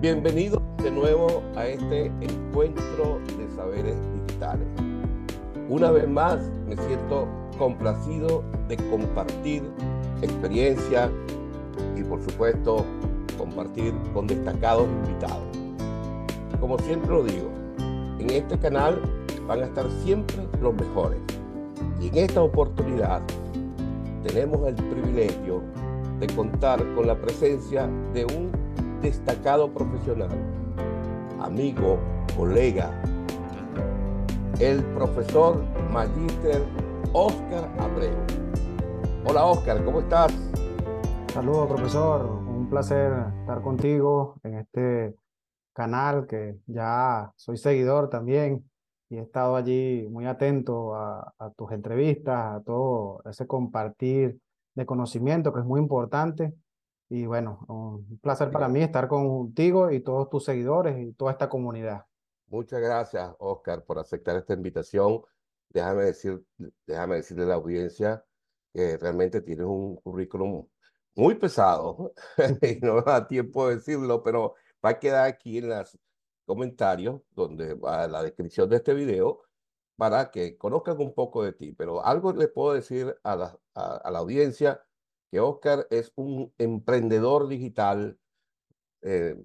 Bienvenidos 0.00 0.62
de 0.82 0.90
nuevo 0.90 1.42
a 1.56 1.66
este 1.66 2.06
encuentro 2.22 3.20
de 3.36 3.54
saberes 3.54 3.94
digitales. 4.26 4.66
Una 5.68 5.90
vez 5.90 6.08
más 6.08 6.40
me 6.66 6.74
siento 6.74 7.28
complacido 7.58 8.42
de 8.66 8.78
compartir 8.78 9.62
experiencia 10.22 11.10
y 11.98 12.02
por 12.02 12.22
supuesto 12.22 12.86
compartir 13.36 13.92
con 14.14 14.26
destacados 14.26 14.88
invitados. 14.88 15.58
Como 16.58 16.78
siempre 16.78 17.10
lo 17.10 17.22
digo, 17.22 17.50
en 18.18 18.30
este 18.30 18.58
canal 18.58 19.02
van 19.46 19.60
a 19.60 19.66
estar 19.66 19.84
siempre 20.02 20.38
los 20.62 20.72
mejores. 20.72 21.20
Y 22.00 22.08
en 22.08 22.16
esta 22.16 22.40
oportunidad 22.40 23.20
tenemos 24.22 24.66
el 24.66 24.76
privilegio 24.76 25.62
de 26.20 26.26
contar 26.28 26.82
con 26.94 27.06
la 27.06 27.16
presencia 27.16 27.86
de 28.14 28.24
un 28.24 28.59
destacado 29.00 29.72
profesional, 29.72 30.28
amigo, 31.40 31.98
colega, 32.36 32.90
el 34.60 34.84
profesor 34.94 35.64
Magíster 35.90 36.62
Oscar 37.14 37.70
Abreu. 37.78 38.14
Hola 39.26 39.46
Oscar, 39.46 39.82
¿cómo 39.84 40.00
estás? 40.00 40.32
Saludos 41.32 41.68
profesor, 41.68 42.26
un 42.26 42.68
placer 42.68 43.12
estar 43.40 43.62
contigo 43.62 44.38
en 44.42 44.58
este 44.58 45.14
canal 45.72 46.26
que 46.26 46.58
ya 46.66 47.32
soy 47.36 47.56
seguidor 47.56 48.10
también 48.10 48.68
y 49.08 49.16
he 49.16 49.22
estado 49.22 49.56
allí 49.56 50.06
muy 50.10 50.26
atento 50.26 50.94
a, 50.94 51.32
a 51.38 51.50
tus 51.50 51.72
entrevistas, 51.72 52.56
a 52.56 52.60
todo 52.62 53.22
ese 53.24 53.46
compartir 53.46 54.38
de 54.74 54.84
conocimiento 54.84 55.54
que 55.54 55.60
es 55.60 55.66
muy 55.66 55.80
importante 55.80 56.52
y 57.10 57.26
bueno, 57.26 57.58
un 57.66 58.20
placer 58.20 58.52
para 58.52 58.68
mí 58.68 58.82
estar 58.82 59.08
contigo 59.08 59.90
y 59.90 59.98
todos 59.98 60.30
tus 60.30 60.44
seguidores 60.44 60.96
y 60.96 61.12
toda 61.12 61.32
esta 61.32 61.48
comunidad. 61.48 62.06
Muchas 62.46 62.80
gracias, 62.80 63.34
Oscar, 63.40 63.84
por 63.84 63.98
aceptar 63.98 64.36
esta 64.36 64.54
invitación. 64.54 65.20
Déjame, 65.70 66.04
decir, 66.04 66.40
déjame 66.86 67.16
decirle 67.16 67.42
a 67.44 67.46
la 67.48 67.54
audiencia 67.54 68.24
que 68.72 68.96
realmente 68.96 69.40
tienes 69.40 69.66
un 69.66 69.96
currículum 69.96 70.68
muy 71.16 71.34
pesado 71.34 72.12
y 72.62 72.78
no 72.80 72.94
me 72.94 73.02
da 73.02 73.26
tiempo 73.26 73.68
de 73.68 73.76
decirlo, 73.76 74.22
pero 74.22 74.54
va 74.84 74.90
a 74.90 74.98
quedar 75.00 75.26
aquí 75.26 75.58
en 75.58 75.68
los 75.68 75.98
comentarios 76.46 77.22
donde 77.32 77.74
va 77.74 78.06
la 78.06 78.22
descripción 78.22 78.68
de 78.68 78.76
este 78.76 78.94
video 78.94 79.42
para 79.96 80.30
que 80.30 80.56
conozcan 80.56 81.00
un 81.00 81.12
poco 81.12 81.42
de 81.42 81.54
ti. 81.54 81.72
Pero 81.72 82.04
algo 82.04 82.32
les 82.32 82.48
puedo 82.50 82.72
decir 82.72 83.18
a 83.24 83.34
la, 83.34 83.58
a 83.74 84.10
la 84.12 84.18
audiencia 84.20 84.80
que 85.30 85.40
Oscar 85.40 85.86
es 85.90 86.12
un 86.16 86.52
emprendedor 86.58 87.48
digital 87.48 88.18
eh, 89.02 89.36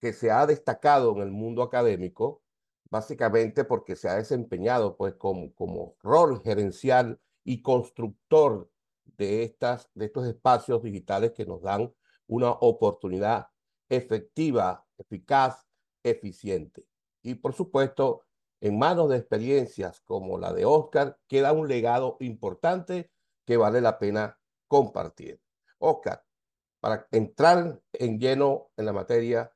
que 0.00 0.12
se 0.12 0.30
ha 0.30 0.46
destacado 0.46 1.12
en 1.16 1.22
el 1.22 1.32
mundo 1.32 1.62
académico, 1.62 2.42
básicamente 2.88 3.64
porque 3.64 3.96
se 3.96 4.08
ha 4.08 4.14
desempeñado 4.14 4.96
pues, 4.96 5.14
como, 5.14 5.52
como 5.54 5.96
rol 6.02 6.40
gerencial 6.42 7.20
y 7.44 7.62
constructor 7.62 8.70
de, 9.16 9.42
estas, 9.42 9.90
de 9.94 10.06
estos 10.06 10.26
espacios 10.26 10.82
digitales 10.82 11.32
que 11.32 11.46
nos 11.46 11.62
dan 11.62 11.92
una 12.26 12.50
oportunidad 12.50 13.48
efectiva, 13.88 14.86
eficaz, 14.96 15.66
eficiente. 16.04 16.86
Y 17.22 17.34
por 17.34 17.54
supuesto, 17.54 18.24
en 18.60 18.78
manos 18.78 19.08
de 19.08 19.16
experiencias 19.16 20.00
como 20.02 20.38
la 20.38 20.52
de 20.52 20.64
Oscar, 20.64 21.18
queda 21.26 21.52
un 21.52 21.68
legado 21.68 22.16
importante 22.20 23.10
que 23.44 23.56
vale 23.56 23.80
la 23.80 23.98
pena 23.98 24.38
compartir. 24.68 25.40
Oscar, 25.78 26.24
para 26.80 27.06
entrar 27.10 27.80
en 27.92 28.18
lleno 28.18 28.70
en 28.76 28.86
la 28.86 28.92
materia, 28.92 29.52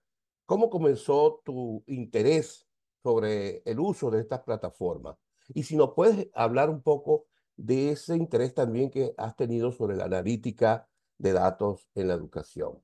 ¿cómo 0.46 0.68
comenzó 0.68 1.41
tu 1.44 1.84
interés 1.86 2.66
sobre 3.02 3.62
el 3.64 3.78
uso 3.78 4.10
de 4.10 4.20
estas 4.20 4.40
plataformas? 4.40 5.16
Y 5.48 5.62
si 5.62 5.77
nos 5.77 5.92
puedes 5.94 6.28
hablar 6.34 6.70
un 6.70 6.83
poco 6.83 7.27
de 7.56 7.90
ese 7.90 8.17
interés 8.17 8.55
también 8.55 8.90
que 8.90 9.14
has 9.17 9.36
tenido 9.36 9.70
sobre 9.70 9.96
la 9.96 10.05
analítica 10.05 10.89
de 11.18 11.33
datos 11.33 11.89
en 11.94 12.08
la 12.08 12.14
educación. 12.14 12.83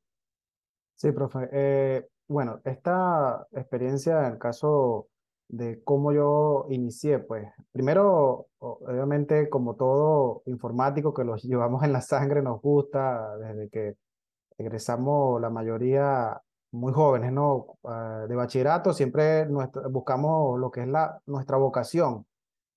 Sí, 0.94 1.12
profe. 1.12 1.48
Eh, 1.52 2.08
bueno, 2.28 2.60
esta 2.64 3.46
experiencia 3.52 4.26
en 4.26 4.32
el 4.34 4.38
caso 4.38 5.08
de 5.48 5.82
cómo 5.82 6.12
yo 6.12 6.66
inicié, 6.70 7.18
pues 7.18 7.48
primero, 7.72 8.48
obviamente 8.58 9.48
como 9.48 9.76
todo 9.76 10.42
informático 10.46 11.14
que 11.14 11.24
los 11.24 11.42
llevamos 11.44 11.82
en 11.84 11.92
la 11.92 12.00
sangre, 12.02 12.42
nos 12.42 12.60
gusta 12.60 13.36
desde 13.38 13.68
que 13.70 13.96
egresamos 14.58 15.40
la 15.40 15.50
mayoría 15.50 16.40
muy 16.72 16.92
jóvenes, 16.92 17.32
¿no? 17.32 17.78
Ah, 17.84 18.26
de 18.28 18.34
bachillerato 18.36 18.92
siempre 18.92 19.46
buscamos 19.90 20.58
lo 20.60 20.70
que 20.70 20.82
es 20.82 20.88
la, 20.88 21.20
nuestra 21.26 21.56
vocación. 21.56 22.26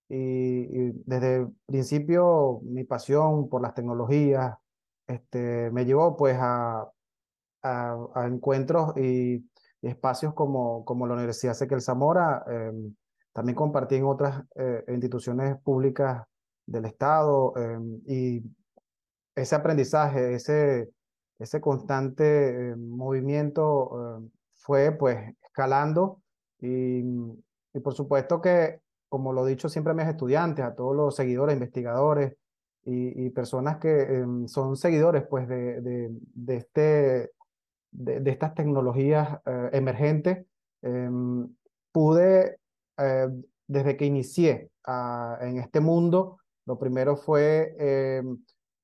Y, 0.09 0.91
desde 1.05 1.38
el 1.38 1.47
principio 1.65 2.59
mi 2.63 2.83
pasión 2.83 3.49
por 3.49 3.61
las 3.61 3.73
tecnologías 3.73 4.57
este, 5.07 5.71
me 5.71 5.85
llevó 5.85 6.17
pues 6.17 6.38
a, 6.39 6.89
a, 7.63 7.97
a 8.15 8.27
encuentros 8.27 8.95
y 8.97 9.45
espacios 9.90 10.34
como, 10.34 10.86
como 10.86 11.08
la 11.08 11.16
Universidad 11.16 11.53
Sequel 11.53 11.81
Zamora. 11.81 12.44
Em, 12.47 12.94
también 13.34 13.56
compartí 13.56 13.96
en 13.96 14.06
otras 14.06 14.44
eh, 14.56 14.84
instituciones 14.90 15.58
públicas 15.62 16.24
del 16.66 16.86
Estado 16.86 17.53
em, 17.58 18.02
y 18.06 18.44
ese 19.36 19.56
aprendizaje, 19.56 20.36
ese, 20.36 20.90
ese 21.40 21.62
constante 21.62 22.69
em, 22.72 22.90
movimiento 22.90 24.22
fue 24.58 24.92
pues 24.92 25.18
escalando 25.44 26.22
y, 26.59 27.00
y, 27.74 27.80
por 27.84 27.94
supuesto 27.94 28.42
que, 28.42 28.81
como 29.09 29.34
lo 29.34 29.48
he 29.48 29.50
dicho 29.50 29.69
siempre 29.69 29.92
a 29.92 29.96
mis 29.96 30.08
estudiantes, 30.08 30.63
a 30.63 30.75
todos 30.75 30.96
los 30.96 31.16
seguidores, 31.16 31.56
investigadores 31.56 32.36
y, 32.84 33.25
y 33.25 33.30
personas 33.31 33.78
que 33.78 34.24
son 34.48 34.75
seguidores 34.75 35.24
pues 35.28 35.48
de, 35.48 35.81
de, 35.81 36.09
de 36.12 36.56
este 36.58 37.31
de, 37.91 38.22
estas 38.31 38.56
tecnologías 38.56 39.40
eh, 39.46 39.69
emergentes, 39.74 40.46
em, 40.81 41.47
pude, 41.91 42.57
eh, 42.97 43.28
desde 43.68 43.97
que 43.97 44.06
inicié 44.06 44.69
en 45.41 45.57
este 45.57 45.79
mundo, 45.79 46.40
lo 46.66 46.78
primero 46.80 47.16
fue 47.16 47.75
em, 47.78 48.44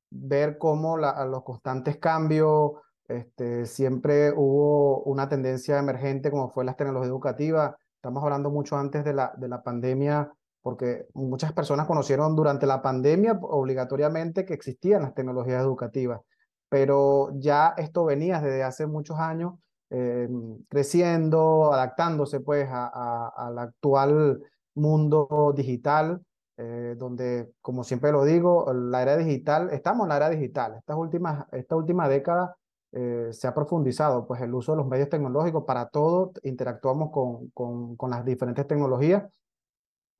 ver 0.09 0.57
cómo 0.57 0.97
la, 0.97 1.25
los 1.25 1.43
constantes 1.43 1.97
cambios, 1.97 2.73
este, 3.07 3.65
siempre 3.65 4.31
hubo 4.35 5.03
una 5.03 5.27
tendencia 5.29 5.79
emergente 5.79 6.29
como 6.29 6.49
fue 6.49 6.65
las 6.65 6.77
tecnologías 6.77 7.09
educativas. 7.09 7.75
Estamos 7.95 8.23
hablando 8.23 8.49
mucho 8.49 8.77
antes 8.77 9.03
de 9.03 9.13
la, 9.13 9.33
de 9.37 9.47
la 9.47 9.63
pandemia, 9.63 10.31
porque 10.61 11.07
muchas 11.13 11.53
personas 11.53 11.87
conocieron 11.87 12.35
durante 12.35 12.65
la 12.67 12.81
pandemia 12.81 13.39
obligatoriamente 13.41 14.45
que 14.45 14.53
existían 14.53 15.01
las 15.01 15.13
tecnologías 15.13 15.61
educativas 15.61 16.21
pero 16.69 17.29
ya 17.35 17.73
esto 17.77 18.05
venía 18.05 18.41
desde 18.41 18.63
hace 18.63 18.87
muchos 18.87 19.17
años 19.17 19.53
eh, 19.89 20.27
creciendo, 20.69 21.71
adaptándose 21.73 22.39
pues 22.41 22.67
al 22.71 23.57
actual 23.57 24.41
mundo 24.75 25.53
digital, 25.55 26.21
eh, 26.57 26.95
donde, 26.97 27.51
como 27.61 27.83
siempre 27.83 28.11
lo 28.11 28.23
digo, 28.25 28.71
la 28.73 29.01
era 29.01 29.15
digital, 29.15 29.69
estamos 29.71 30.05
en 30.05 30.09
la 30.09 30.17
era 30.17 30.29
digital. 30.29 30.75
Estas 30.77 30.97
últimas, 30.97 31.45
esta 31.51 31.75
última 31.75 32.09
década 32.09 32.55
eh, 32.91 33.29
se 33.31 33.47
ha 33.47 33.53
profundizado 33.53 34.27
pues 34.27 34.41
el 34.41 34.53
uso 34.53 34.73
de 34.73 34.77
los 34.77 34.87
medios 34.87 35.09
tecnológicos 35.09 35.63
para 35.65 35.87
todo, 35.89 36.31
interactuamos 36.43 37.11
con, 37.11 37.49
con, 37.51 37.95
con 37.95 38.09
las 38.09 38.25
diferentes 38.25 38.65
tecnologías, 38.67 39.23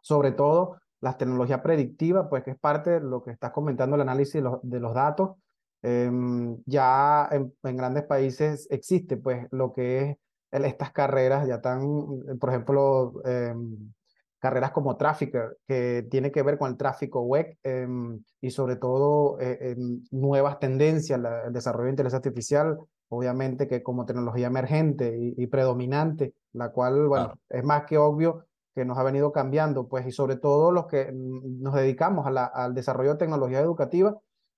sobre 0.02 0.32
todo 0.32 0.78
las 1.02 1.18
tecnologías 1.18 1.62
predictivas, 1.62 2.28
pues 2.30 2.44
que 2.44 2.52
es 2.52 2.60
parte 2.60 2.92
de 2.92 3.00
lo 3.02 3.22
que 3.22 3.32
estás 3.32 3.52
comentando, 3.52 3.96
el 3.96 4.02
análisis 4.02 4.42
de 4.62 4.80
los 4.80 4.94
datos, 4.94 5.32
Em, 5.82 6.58
ya 6.66 7.30
en, 7.32 7.78
grandes 7.78 8.04
países 8.04 8.68
existe 8.72 9.18
pues 9.18 9.48
lo 9.52 9.74
que 9.74 10.10
es 10.10 10.18
estas 10.52 10.92
carreras, 10.92 11.48
ya 11.48 11.56
están, 11.56 11.82
por 12.40 12.50
ejemplo, 12.50 13.14
em, 13.26 13.94
carreras 14.40 14.72
como 14.72 14.98
Trafficker, 14.98 15.58
que 15.68 16.08
tiene 16.10 16.32
que 16.32 16.42
ver 16.42 16.58
con 16.58 16.72
el 16.72 16.78
tráfico 16.78 17.22
web 17.22 17.58
em, 17.64 18.24
y 18.42 18.50
sobre 18.50 18.78
todo 18.78 19.38
eh, 19.40 19.76
nuevas 20.12 20.60
tendencias, 20.60 21.20
el 21.46 21.54
desarrollo 21.54 21.86
de 21.86 21.92
inteligencia 21.92 22.18
artificial, 22.18 22.78
obviamente 23.10 23.68
que 23.68 23.84
como 23.84 24.06
tecnología 24.06 24.48
emergente 24.48 25.16
y, 25.18 25.48
predominante, 25.48 26.34
la 26.54 26.70
cual, 26.70 27.08
bueno, 27.08 27.34
es 27.50 27.64
más 27.64 27.86
que 27.86 27.98
obvio 27.98 28.46
que 28.76 28.86
nos 28.86 28.98
ha 28.98 29.04
venido 29.04 29.32
cambiando, 29.32 29.88
pues, 29.88 30.06
y 30.06 30.12
sobre 30.12 30.36
todo 30.38 30.72
los 30.72 30.86
que 30.88 31.12
nos 31.14 31.74
dedicamos 31.74 32.28
a 32.28 32.32
la, 32.32 32.46
al 32.46 32.74
desarrollo 32.74 33.14
de 33.14 33.18
tecnología 33.18 33.60
educativa, 33.60 34.16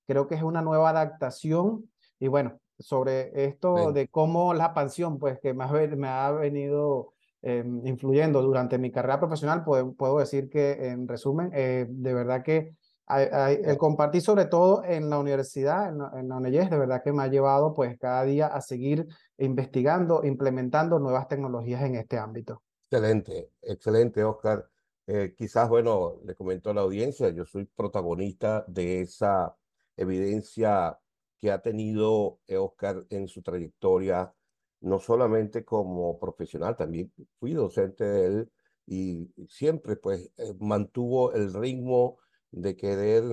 Creo 0.10 0.28
que 0.28 0.34
es 0.34 0.42
una 0.42 0.64
nueva 0.64 0.90
adaptación 0.90 1.88
y 2.20 2.30
bueno, 2.30 2.60
sobre 2.80 3.46
esto 3.46 3.92
de 3.92 4.08
cómo 4.08 4.56
la 4.56 4.74
pasión, 4.74 5.20
pues 5.20 5.40
que 5.40 5.54
más 5.54 5.72
me 5.72 6.08
ha 6.08 6.32
venido 6.32 7.14
em, 7.44 7.86
influyendo 7.86 8.42
durante 8.42 8.80
mi 8.80 8.92
carrera 8.92 9.20
profesional, 9.20 9.64
puedo, 9.64 9.94
puedo, 9.94 10.18
decir 10.18 10.50
que 10.50 10.88
en 10.88 11.08
resumen, 11.08 11.52
eh, 11.54 11.86
de 11.88 12.14
verdad 12.16 12.42
que 12.42 12.74
el 13.08 13.78
compartir 13.78 14.24
sobre 14.24 14.46
todo 14.46 14.84
en 14.84 15.12
la 15.12 15.20
universidad, 15.20 15.90
en 15.90 16.00
la, 16.00 16.40
en 16.40 16.70
de 16.70 16.78
verdad 16.80 17.04
que 17.04 17.14
me 17.14 17.22
ha 17.22 17.28
llevado 17.28 17.76
pues 17.76 17.96
cada 18.00 18.24
día 18.24 18.48
a 18.48 18.62
seguir 18.62 19.06
investigando, 19.38 20.24
implementando 20.24 20.98
nuevas 20.98 21.28
tecnologías 21.28 21.84
en 21.84 21.94
este 21.94 22.18
ámbito. 22.18 22.64
Excelente, 22.90 23.52
excelente, 23.62 24.24
Oscar. 24.24 24.68
Eh, 25.06 25.36
quizás, 25.38 25.70
bueno, 25.70 26.16
le 26.26 26.34
comento 26.34 26.72
a 26.72 26.74
la 26.74 26.82
audiencia, 26.82 27.30
yo 27.30 27.46
soy 27.46 27.66
protagonista 27.66 28.66
de 28.68 29.02
esa 29.02 29.56
evidencia 30.02 31.00
que 31.40 31.52
ha 31.52 31.62
tenido 31.62 32.40
Oscar 32.48 33.06
en 33.10 33.28
su 33.28 33.42
trayectoria, 33.42 34.34
no 34.82 35.00
solamente 35.00 35.64
como 35.66 36.20
profesional, 36.20 36.76
también 36.76 37.12
fui 37.40 37.54
docente 37.54 38.04
de 38.04 38.26
él 38.26 38.52
y 38.86 39.32
siempre 39.48 39.96
pues 39.96 40.32
eh, 40.38 40.54
mantuvo 40.60 41.34
el 41.34 41.54
ritmo 41.54 42.18
de 42.52 42.76
querer 42.76 43.24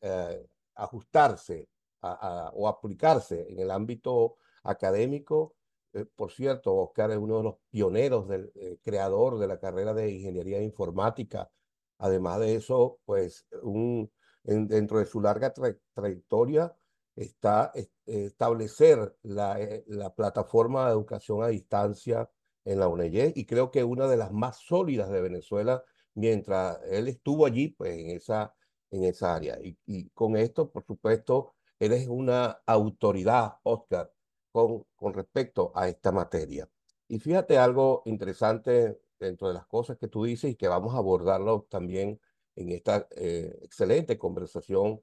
eh, 0.00 0.46
ajustarse 0.74 1.68
o 2.00 2.68
aplicarse 2.68 3.46
en 3.50 3.58
el 3.58 3.70
ámbito 3.70 4.36
académico. 4.62 5.54
Eh, 5.92 6.04
por 6.04 6.30
cierto, 6.30 6.74
Oscar 6.76 7.10
es 7.10 7.16
uno 7.18 7.38
de 7.38 7.42
los 7.44 7.56
pioneros 7.70 8.28
del 8.28 8.52
eh, 8.54 8.78
creador 8.82 9.38
de 9.38 9.48
la 9.48 9.58
carrera 9.58 9.94
de 9.94 10.10
ingeniería 10.10 10.62
informática. 10.62 11.50
Además 11.98 12.40
de 12.40 12.54
eso, 12.56 13.00
pues 13.04 13.46
un, 13.62 14.10
dentro 14.42 14.98
de 14.98 15.06
su 15.06 15.20
larga 15.20 15.52
trayectoria 15.94 16.74
está 17.14 17.72
establecer 18.06 19.16
la, 19.22 19.58
la, 19.86 20.14
plataforma 20.14 20.86
de 20.86 20.92
educación 20.92 21.42
a 21.42 21.48
distancia 21.48 22.30
en 22.64 22.78
la 22.78 22.88
UNED 22.88 23.32
y 23.34 23.44
creo 23.44 23.70
que 23.70 23.82
una 23.84 24.06
de 24.06 24.16
las 24.16 24.32
más 24.32 24.58
sólidas 24.58 25.10
de 25.10 25.20
Venezuela 25.20 25.82
mientras 26.14 26.78
él 26.90 27.08
estuvo 27.08 27.44
allí, 27.44 27.68
pues 27.68 27.98
en 27.98 28.10
esa 28.10 28.54
en 28.90 29.04
esa 29.04 29.34
área. 29.34 29.58
Y, 29.62 30.08
con 30.10 30.36
esto, 30.36 30.70
por 30.70 30.84
supuesto, 30.84 31.54
eres 31.78 32.08
una 32.08 32.60
autoridad, 32.66 33.58
Oscar, 33.62 34.12
con, 34.52 34.84
con 34.96 35.14
respecto 35.14 35.72
a 35.74 35.88
esta 35.88 36.12
materia. 36.12 36.68
Y 37.08 37.18
fíjate 37.18 37.58
algo 37.58 38.02
interesante 38.06 39.00
dentro 39.18 39.48
de 39.48 39.54
las 39.54 39.66
cosas 39.66 39.98
que 39.98 40.08
tú 40.08 40.24
dices 40.24 40.52
y 40.52 40.56
que 40.56 40.68
vamos 40.68 40.94
a 40.94 40.98
abordarlo 40.98 41.66
también 41.68 42.20
en 42.58 42.70
esta 42.72 43.06
eh, 43.12 43.56
excelente 43.62 44.18
conversación 44.18 45.00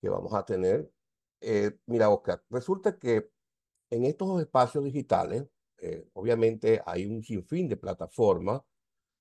que 0.00 0.10
vamos 0.10 0.34
a 0.34 0.44
tener. 0.44 0.90
Eh, 1.40 1.78
mira, 1.86 2.10
Oscar, 2.10 2.44
resulta 2.50 2.98
que 2.98 3.30
en 3.90 4.04
estos 4.04 4.40
espacios 4.40 4.84
digitales, 4.84 5.46
eh, 5.78 6.06
obviamente 6.12 6.82
hay 6.84 7.06
un 7.06 7.22
sinfín 7.22 7.68
de 7.68 7.76
plataformas 7.76 8.60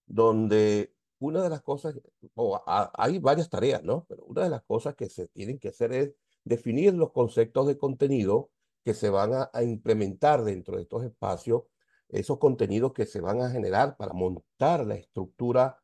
donde 0.05 0.93
una 1.19 1.41
de 1.41 1.49
las 1.49 1.61
cosas, 1.61 1.95
o 2.35 2.61
hay 2.65 3.19
varias 3.19 3.49
tareas, 3.49 3.83
¿no? 3.83 4.05
Pero 4.09 4.25
una 4.25 4.43
de 4.43 4.49
las 4.49 4.63
cosas 4.63 4.95
que 4.95 5.09
se 5.09 5.27
tienen 5.29 5.57
que 5.57 5.69
hacer 5.69 5.93
es 5.93 6.13
definir 6.43 6.93
los 6.93 7.11
conceptos 7.11 7.67
de 7.67 7.77
contenido 7.77 8.51
que 8.83 8.93
se 8.93 9.09
van 9.09 9.31
a, 9.33 9.63
implementar 9.63 10.43
dentro 10.43 10.75
de 10.77 10.83
estos 10.83 11.03
espacios, 11.05 11.63
esos 12.09 12.37
contenidos 12.37 12.93
que 12.93 13.05
se 13.05 13.21
van 13.21 13.41
a 13.41 13.49
generar 13.49 13.97
para 13.97 14.13
montar 14.13 14.85
la 14.85 14.95
estructura 14.95 15.77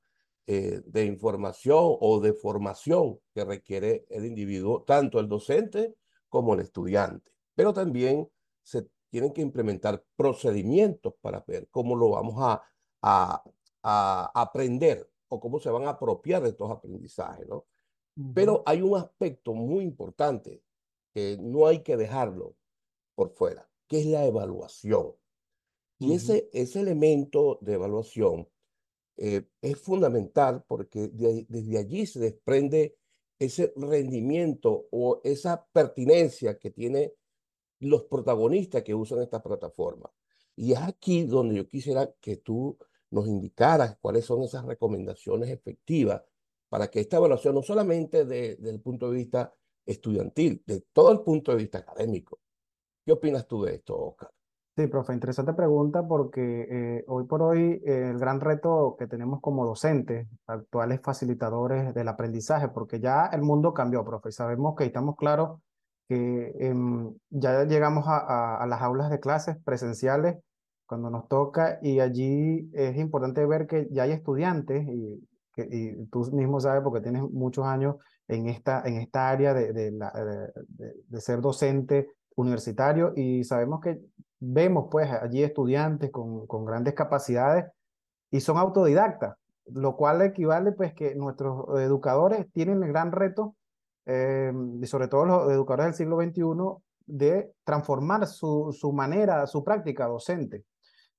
eh, 0.46 0.82
de 0.86 1.06
información 1.06 1.98
o 2.00 2.20
de 2.20 2.34
formación 2.34 3.20
que 3.34 3.46
requiere 3.46 4.06
el 4.10 4.26
individuo, 4.26 4.84
tanto 4.84 5.20
el 5.20 5.30
docente 5.30 5.96
como 6.30 6.54
el 6.54 6.60
estudiante. 6.60 7.32
Pero 7.56 7.74
también 7.74 8.30
se 8.62 8.88
tienen 9.10 9.32
que 9.32 9.42
implementar 9.42 10.04
procedimientos 10.16 11.14
para 11.22 11.44
ver 11.48 11.68
cómo 11.70 11.96
lo 11.96 12.10
vamos 12.10 12.36
a, 12.40 12.62
a, 13.02 13.44
a 13.84 14.32
aprender 14.42 15.10
o 15.30 15.40
cómo 15.40 15.60
se 15.60 15.70
van 15.70 15.86
a 15.86 15.92
apropiar 15.92 16.44
de 16.44 16.50
estos 16.50 16.72
aprendizajes, 16.72 17.48
¿no? 17.48 17.66
Pero 18.36 18.62
hay 18.66 18.82
un 18.82 18.96
aspecto 18.96 19.54
muy 19.54 19.84
importante 19.84 20.62
que 21.14 21.38
no 21.40 21.66
hay 21.68 21.82
que 21.82 21.98
dejarlo 21.98 22.56
por 23.16 23.32
fuera, 23.32 23.70
que 23.88 24.00
es 24.02 24.06
la 24.06 24.26
evaluación. 24.26 25.16
Y 26.00 26.14
ese, 26.14 26.50
ese 26.54 26.82
elemento 26.82 27.60
de 27.62 27.74
evaluación 27.74 28.48
eh, 29.18 29.48
es 29.62 29.78
fundamental 29.80 30.64
porque 30.68 31.10
desde 31.10 31.78
allí 31.78 32.06
se 32.06 32.20
desprende 32.20 32.98
ese 33.40 33.74
rendimiento 33.76 34.88
o 34.92 35.22
esa 35.24 35.66
pertinencia 35.72 36.58
que 36.58 36.72
tienen 36.72 37.12
los 37.80 38.04
protagonistas 38.06 38.84
que 38.84 38.96
usan 38.96 39.22
esta 39.22 39.42
plataforma. 39.44 40.10
Y 40.56 40.72
es 40.72 40.80
aquí 40.80 41.24
donde 41.26 41.56
yo 41.56 41.68
quisiera 41.68 42.14
que 42.22 42.38
tú 42.38 42.78
nos 43.10 43.28
indicara 43.28 43.98
cuáles 44.02 44.26
son 44.26 44.44
esas 44.44 44.66
recomendaciones 44.66 45.50
efectivas 45.50 46.24
para 46.70 46.90
que 46.90 47.02
esta 47.02 47.18
evaluación, 47.18 47.56
no 47.56 47.62
solamente 47.62 48.26
desde 48.26 48.70
el 48.70 48.82
punto 48.82 49.10
de 49.10 49.18
vista 49.18 49.54
estudiantil, 49.86 50.64
de 50.66 50.82
todo 50.92 51.12
el 51.12 51.22
punto 51.22 51.52
de 51.52 51.58
vista 51.58 51.80
académico. 51.80 52.40
¿Qué 53.06 53.12
opinas 53.12 53.48
tú 53.48 53.64
de 53.64 53.76
esto, 53.76 54.00
Oscar? 54.00 54.32
Sí, 54.76 54.88
profe, 54.88 55.14
interesante 55.14 55.54
pregunta 55.54 56.02
porque 56.08 56.68
eh, 56.68 57.04
hoy 57.08 57.26
por 57.26 57.44
hoy 57.44 57.80
eh, 57.86 58.10
el 58.10 58.18
gran 58.18 58.40
reto 58.42 58.96
que 58.98 59.06
tenemos 59.06 59.40
como 59.40 59.68
docentes, 59.68 60.28
actuales 60.48 61.00
facilitadores 61.04 61.94
del 61.94 62.08
aprendizaje, 62.08 62.70
porque 62.70 63.00
ya 63.00 63.28
el 63.28 63.44
mundo 63.44 63.72
cambió, 63.72 64.04
profe, 64.04 64.32
sabemos 64.32 64.76
que 64.76 64.86
estamos 64.86 65.16
claros 65.16 65.60
que 66.10 66.56
em, 66.60 67.14
ya 67.30 67.66
llegamos 67.66 68.06
a, 68.08 68.58
a, 68.58 68.66
las 68.66 68.82
aulas 68.82 69.12
de 69.12 69.20
clases 69.20 69.58
presenciales 69.64 70.38
cuando 70.88 71.12
nos 71.12 71.28
toca 71.28 71.78
y 71.84 72.00
allí 72.00 72.70
es 72.74 72.98
importante 72.98 73.46
ver 73.46 73.68
que 73.68 73.88
ya 73.92 74.04
hay 74.04 74.12
estudiantes 74.12 74.88
y, 74.88 75.28
que, 75.54 75.68
y 75.70 76.06
tú 76.08 76.22
mismo 76.34 76.60
sabes 76.60 76.82
porque 76.84 77.02
tienes 77.02 77.22
muchos 77.22 77.66
años 77.66 77.98
en 78.28 78.48
esta, 78.48 78.82
en 78.86 78.96
esta 78.98 79.30
área 79.30 79.54
de, 79.54 79.72
de, 79.72 79.92
de, 79.92 81.22
ser 81.22 81.42
docente 81.42 82.08
universitario 82.36 83.14
y 83.16 83.44
sabemos 83.44 83.80
que 83.82 84.00
vemos 84.46 84.88
pues 84.92 85.10
allí 85.12 85.44
estudiantes 85.44 86.12
con, 86.12 86.46
con 86.48 86.66
grandes 86.66 86.94
capacidades 86.94 87.66
y 88.32 88.42
son 88.42 88.58
autodidactas, 88.58 89.36
lo 89.68 89.96
cual 89.96 90.22
equivale 90.22 90.72
pues 90.74 90.94
que 90.94 91.16
nuestros 91.16 91.80
educadores 91.80 92.52
tienen 92.52 92.84
el 92.84 92.90
gran 92.90 93.12
reto, 93.12 93.56
eh, 94.06 94.52
y 94.82 94.86
sobre 94.88 95.08
todo 95.08 95.26
los 95.26 95.52
educadores 95.52 95.86
del 95.86 95.94
siglo 95.96 96.18
XXI, 96.22 96.84
de 97.06 97.54
transformar 97.64 98.28
su, 98.28 98.76
su 98.78 98.92
manera, 98.92 99.46
su 99.48 99.64
práctica 99.64 100.08
docente 100.08 100.64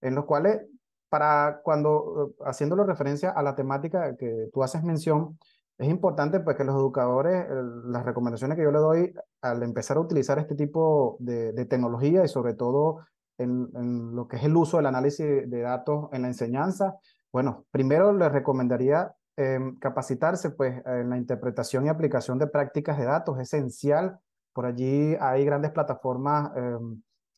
en 0.05 0.15
los 0.15 0.27
cuales, 0.27 0.61
para 1.09 1.61
cuando, 1.65 2.35
eh, 2.39 2.43
haciéndolo 2.47 2.85
referencia 2.85 3.31
a 3.31 3.43
la 3.43 3.57
temática 3.57 4.17
que 4.17 4.49
tú 4.53 4.63
haces 4.63 4.83
mención, 4.85 5.39
es 5.79 5.89
importante 5.89 6.41
pues 6.41 6.57
que 6.57 6.65
los 6.65 6.77
educadores, 6.77 7.47
las 7.87 8.05
recomendaciones 8.05 8.57
que 8.57 8.63
yo 8.63 8.71
le 8.71 8.79
doy 8.79 9.15
al 9.41 9.63
empezar 9.63 9.97
a 9.97 10.01
utilizar 10.01 10.39
este 10.39 10.55
tipo 10.55 11.17
de, 11.19 11.53
tecnología 11.67 12.25
y 12.25 12.29
sobre 12.29 12.55
todo 12.55 13.01
en, 13.39 14.15
lo 14.15 14.29
que 14.29 14.37
es 14.37 14.45
el 14.45 14.57
uso 14.57 14.77
del 14.77 14.87
análisis 14.87 15.27
de 15.27 15.61
datos 15.61 16.09
en 16.13 16.23
la 16.23 16.29
enseñanza, 16.29 16.97
bueno, 17.33 17.65
primero 17.71 18.13
les 18.13 18.31
recomendaría 18.31 19.13
em, 19.37 19.77
capacitarse 19.79 20.51
pues 20.51 20.81
en 20.87 21.11
la 21.11 21.17
interpretación 21.17 21.87
y 21.87 21.89
aplicación 21.89 22.39
de 22.39 22.47
prácticas 22.47 22.99
de 22.99 23.05
datos, 23.05 23.39
es 23.39 23.53
esencial. 23.53 24.19
Por 24.53 24.67
allí 24.67 25.17
hay 25.21 25.45
grandes 25.45 25.73
plataformas 25.73 26.53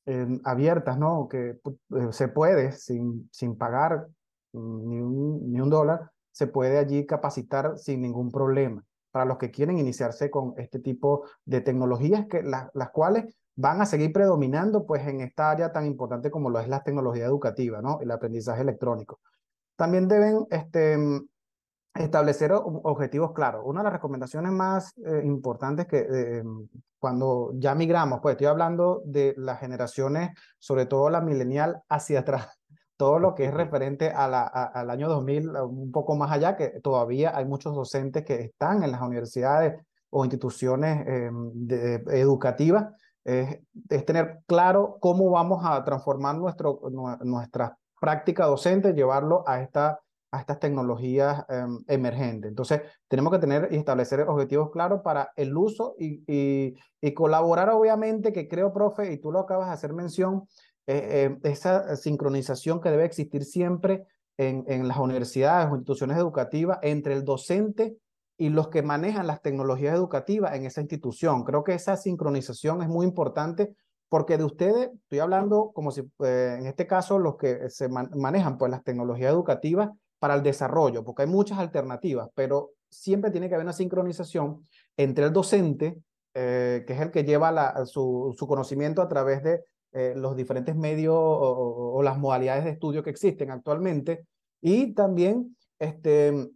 em, 0.07 0.41
abiertas, 0.45 0.99
¿no? 0.99 1.29
Que 1.29 1.59
eh, 1.61 2.09
se 2.11 2.29
puede, 2.29 2.73
sin, 2.73 3.29
sin 3.33 3.57
pagar 3.57 4.07
ni 4.53 5.01
un, 5.01 5.53
ni 5.53 5.61
un 5.61 5.71
dólar, 5.71 6.11
se 6.31 6.47
puede 6.47 6.79
allí 6.79 7.07
capacitar 7.07 7.79
sin 7.79 8.03
ningún 8.03 8.31
problema 8.31 8.85
para 9.17 9.25
los 9.25 9.39
que 9.39 9.51
quieren 9.51 9.79
iniciarse 9.79 10.31
con 10.31 10.53
este 10.59 10.79
tipo 10.79 11.25
de 11.47 11.63
tecnologías, 11.63 12.27
que 12.27 12.43
las 12.43 12.91
cuales 12.91 13.35
van 13.57 13.81
a 13.81 13.87
seguir 13.87 14.13
predominando 14.13 14.87
pues 14.87 15.07
en 15.07 15.23
esta 15.23 15.51
área 15.51 15.73
tan 15.73 15.87
importante 15.87 16.31
como 16.31 16.51
lo 16.51 16.61
es 16.61 16.69
la 16.69 16.83
tecnología 16.83 17.25
educativa, 17.25 17.81
¿no? 17.81 17.99
El 18.01 18.11
aprendizaje 18.11 18.63
electrónico. 18.63 19.21
También 19.77 20.09
deben 20.09 20.47
este, 20.51 20.97
establecer 21.95 22.53
objetivos 22.53 23.33
claros. 23.33 23.63
Una 23.65 23.81
de 23.81 23.85
las 23.85 23.93
recomendaciones 23.95 24.53
más 24.53 24.93
eh, 24.99 25.23
importantes 25.25 25.87
que 25.87 25.99
eh, 25.99 26.43
cuando 26.99 27.53
ya 27.55 27.75
migramos, 27.75 28.21
pues 28.21 28.35
estoy 28.35 28.47
hablando 28.47 29.03
de 29.05 29.35
las 29.37 29.61
generaciones, 29.61 30.31
sobre 30.59 30.87
todo 30.87 31.11
la 31.11 31.21
milenial, 31.21 31.83
hacia 31.89 32.21
atrás, 32.21 32.49
todo 32.97 33.19
lo 33.19 33.35
que 33.35 33.47
es 33.47 33.55
referente 33.55 34.11
a 34.11 34.29
la, 34.29 34.43
al 34.43 34.91
año 34.91 35.09
2000, 35.09 35.51
un 35.57 35.93
poco 35.93 36.17
más 36.17 36.31
allá, 36.31 36.57
que 36.57 36.81
todavía 36.83 37.37
hay 37.37 37.45
muchos 37.45 37.75
docentes 37.75 38.25
que 38.25 38.41
están 38.41 38.83
en 38.83 38.93
las 38.93 39.03
universidades 39.03 39.83
o 40.11 40.25
instituciones 40.25 41.07
eh, 41.07 42.03
educativas, 42.09 42.87
es 43.27 44.07
tener 44.07 44.41
claro 44.47 44.99
cómo 45.01 45.31
vamos 45.31 45.65
a 45.65 45.83
transformar 45.85 46.37
nuestro, 46.37 46.81
nuestra 47.23 47.77
práctica 48.01 48.47
docente, 48.47 48.93
llevarlo 48.93 49.43
a 49.47 49.61
esta 49.61 50.01
a 50.31 50.41
estas 50.41 50.59
tecnologías 50.59 51.45
em, 51.49 51.79
emergentes. 51.89 52.51
Entonces, 52.51 52.83
tenemos 53.09 53.33
que 53.33 53.39
tener 53.39 53.69
y 53.71 53.77
establecer 53.77 54.21
objetivos 54.23 54.71
claros 54.71 55.01
para 55.03 55.33
el 55.37 55.57
uso 55.57 55.95
y, 55.99 56.23
y, 56.27 57.15
colaborar, 57.15 57.71
obviamente, 57.71 58.33
que 58.33 58.49
creo, 58.49 58.73
profe, 58.73 59.13
y 59.13 59.19
tú 59.19 59.31
lo 59.31 59.41
acabas 59.41 59.69
de 59.69 59.75
hacer 59.75 59.93
mención, 59.93 60.47
eh, 60.87 61.31
eh, 61.43 61.49
esa 61.49 61.97
sincronización 61.97 62.81
que 62.81 62.91
debe 62.91 63.05
existir 63.05 63.45
siempre 63.45 64.07
en, 64.37 64.65
en 64.67 64.89
las 64.89 64.99
universidades 64.99 65.71
o 65.71 65.77
instituciones 65.77 66.17
educativas 66.19 66.79
entre 66.83 67.15
el 67.15 67.25
docente 67.25 67.97
y 68.39 68.51
los 68.51 68.69
que 68.69 68.83
manejan 68.83 69.27
las 69.27 69.41
tecnologías 69.43 69.95
educativas 69.95 70.55
en 70.55 70.67
esa 70.67 70.81
institución. 70.81 71.45
Creo 71.45 71.65
que 71.65 71.75
esa 71.75 71.97
sincronización 71.97 72.83
es 72.83 72.89
muy 72.89 73.07
importante 73.07 73.75
porque 74.09 74.39
de 74.39 74.45
ustedes, 74.45 74.91
estoy 74.95 75.19
hablando 75.19 75.73
como 75.75 75.91
si, 75.91 76.03
eh, 76.25 76.57
en 76.59 76.67
este 76.67 76.87
caso, 76.87 77.19
los 77.19 77.37
que 77.37 77.69
se 77.71 77.89
manejan 77.89 78.57
pues 78.57 78.71
las 78.71 78.85
tecnologías 78.85 79.33
educativas 79.33 79.91
para 80.19 80.35
el 80.35 80.43
desarrollo, 80.43 81.05
porque 81.05 81.23
hay 81.23 81.29
muchas 81.29 81.59
alternativas, 81.59 82.29
pero 82.35 82.71
siempre 82.89 83.31
tiene 83.31 83.49
que 83.49 83.55
haber 83.55 83.67
una 83.67 83.73
sincronización 83.73 84.67
entre 84.97 85.27
el 85.27 85.33
docente, 85.33 85.99
eh, 86.35 86.85
que 86.87 86.93
es 86.93 87.01
el 87.01 87.11
que 87.11 87.25
lleva 87.25 87.51
la, 87.51 87.85
su, 87.87 88.35
su, 88.39 88.47
conocimiento 88.47 89.03
a 89.03 89.09
través 89.09 89.43
de 89.43 89.65
eh, 89.93 90.15
los 90.17 90.37
diferentes 90.37 90.77
medios 90.77 91.15
o, 91.15 91.95
o, 91.95 92.03
las 92.03 92.19
modalidades 92.19 92.65
de 92.65 92.71
estudio 92.71 93.03
que 93.03 93.11
existen 93.11 93.51
actualmente, 93.51 94.27
y 94.61 94.95
también 94.95 95.57
este, 95.79 96.49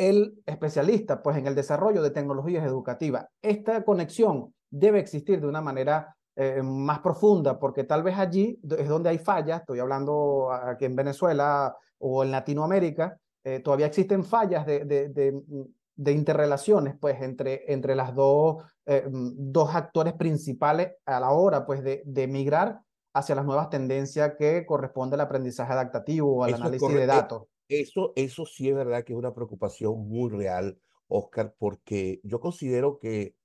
el 0.00 0.42
especialista 0.46 1.22
pues, 1.22 1.36
en 1.36 1.46
el 1.46 1.54
desarrollo 1.54 2.02
de 2.02 2.10
tecnologías 2.10 2.64
educativas. 2.64 3.26
Esta 3.42 3.84
conexión 3.84 4.54
debe 4.70 4.98
existir 4.98 5.40
de 5.40 5.46
una 5.46 5.60
manera 5.60 6.16
eh, 6.36 6.62
más 6.62 7.00
profunda, 7.00 7.58
porque 7.58 7.84
tal 7.84 8.02
vez 8.02 8.16
allí 8.16 8.58
es 8.78 8.88
donde 8.88 9.10
hay 9.10 9.18
fallas, 9.18 9.60
estoy 9.60 9.78
hablando 9.78 10.50
aquí 10.50 10.86
en 10.86 10.96
Venezuela 10.96 11.76
o 11.98 12.24
en 12.24 12.30
Latinoamérica, 12.30 13.18
eh, 13.44 13.60
todavía 13.60 13.86
existen 13.86 14.24
fallas 14.24 14.64
de, 14.64 14.84
de, 14.86 15.42
de, 15.96 16.12
interrelaciones 16.12 16.94
pues, 16.98 17.20
entre, 17.20 17.70
entre 17.70 17.94
las 17.94 18.14
dos, 18.14 18.64
eh, 18.86 19.04
dos 19.10 19.74
actores 19.74 20.14
principales 20.14 20.92
a 21.04 21.20
la 21.20 21.30
hora 21.30 21.66
pues, 21.66 21.82
de, 21.84 22.02
de 22.06 22.26
migrar 22.26 22.80
hacia 23.12 23.34
las 23.34 23.44
nuevas 23.44 23.68
tendencias 23.68 24.32
que 24.38 24.64
corresponde 24.64 25.16
al 25.16 25.20
aprendizaje 25.20 25.72
adaptativo 25.72 26.36
o 26.36 26.44
al 26.44 26.54
análisis 26.54 26.88
de 26.88 27.06
datos. 27.06 27.42
Eso, 27.70 28.12
eso 28.16 28.44
sí 28.44 28.68
es 28.68 28.74
verdad 28.74 29.04
que 29.04 29.12
es 29.12 29.18
una 29.18 29.32
preocupación 29.32 30.08
muy 30.08 30.28
real, 30.28 30.76
Oscar, 31.06 31.54
porque 31.56 32.20
yo 32.24 32.40
considero 32.40 32.98
que 32.98 33.36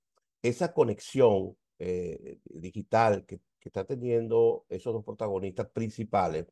esa 0.42 0.72
conexión 0.72 1.56
eh, 1.78 2.40
digital 2.44 3.24
que, 3.24 3.40
que 3.60 3.68
está 3.68 3.84
teniendo 3.84 4.64
esos 4.68 4.92
dos 4.92 5.04
protagonistas 5.04 5.68
principales, 5.70 6.46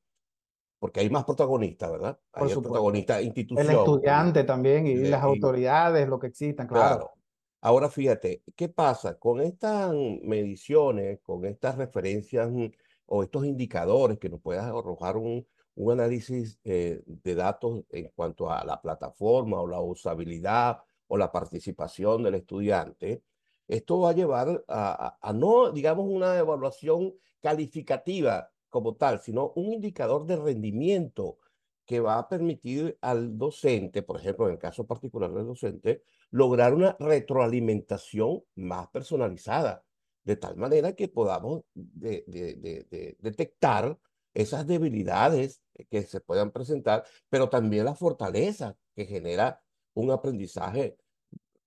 porque 0.78 1.00
hay 1.00 1.10
más 1.10 1.24
protagonistas, 1.24 1.90
¿verdad? 1.90 2.18
Hay 2.32 2.52
protagonistas 2.52 3.22
institucionales. 3.22 3.72
El 3.72 3.78
estudiante 3.78 4.44
también 4.44 4.86
y 4.86 4.94
las 4.96 5.22
autoridades, 5.22 6.08
lo 6.08 6.20
que 6.20 6.28
existan, 6.28 6.68
claro. 6.68 6.96
claro. 6.96 7.12
Ahora 7.60 7.88
fíjate, 7.88 8.42
¿qué 8.54 8.68
pasa? 8.68 9.18
Con 9.18 9.40
estas 9.40 9.92
mediciones, 10.22 11.18
con 11.22 11.44
estas 11.44 11.76
referencias 11.76 12.50
mm, 12.52 12.66
o 13.06 13.22
estos 13.22 13.46
indicadores 13.46 14.18
que 14.18 14.28
nos 14.28 14.40
puedan 14.40 14.66
arrojar 14.66 15.16
un, 15.16 15.46
un 15.76 15.92
análisis 15.92 16.58
eh, 16.64 17.02
de 17.06 17.34
datos 17.34 17.84
en 17.90 18.10
cuanto 18.14 18.50
a 18.50 18.64
la 18.64 18.80
plataforma 18.80 19.60
o 19.60 19.66
la 19.66 19.80
usabilidad 19.80 20.78
o 21.06 21.16
la 21.16 21.32
participación 21.32 22.22
del 22.22 22.36
estudiante, 22.36 23.22
esto 23.66 24.00
va 24.00 24.10
a 24.10 24.14
llevar 24.14 24.64
a, 24.68 25.32
no, 25.34 25.70
digamos, 25.70 26.06
una 26.08 26.36
evaluación 26.38 27.14
calificativa 27.40 28.50
como 28.68 28.94
tal, 28.96 29.20
sino 29.20 29.52
un 29.56 29.72
indicador 29.72 30.26
de 30.26 30.36
rendimiento 30.36 31.38
que 31.86 32.00
va 32.00 32.18
a 32.18 32.28
permitir 32.28 32.96
al 33.00 33.36
docente, 33.36 34.02
por 34.02 34.16
ejemplo, 34.16 34.46
en 34.46 34.52
el 34.52 34.58
caso 34.58 34.86
particular 34.86 35.32
del 35.32 35.46
docente, 35.46 36.02
lograr 36.30 36.74
una 36.74 36.96
retroalimentación 36.98 38.42
más 38.56 38.88
personalizada, 38.88 39.84
de 40.24 40.36
tal 40.36 40.56
manera 40.56 40.94
que 40.94 41.08
podamos 41.08 41.62
de, 41.74 42.24
de, 42.26 42.86
de, 42.90 43.16
detectar 43.20 43.98
esas 44.34 44.66
debilidades 44.66 45.62
que 45.90 46.02
se 46.02 46.20
puedan 46.20 46.50
presentar, 46.50 47.04
pero 47.28 47.48
también 47.48 47.84
la 47.84 47.94
fortaleza 47.94 48.76
que 48.94 49.06
genera 49.06 49.62
un 49.94 50.10
aprendizaje, 50.10 50.96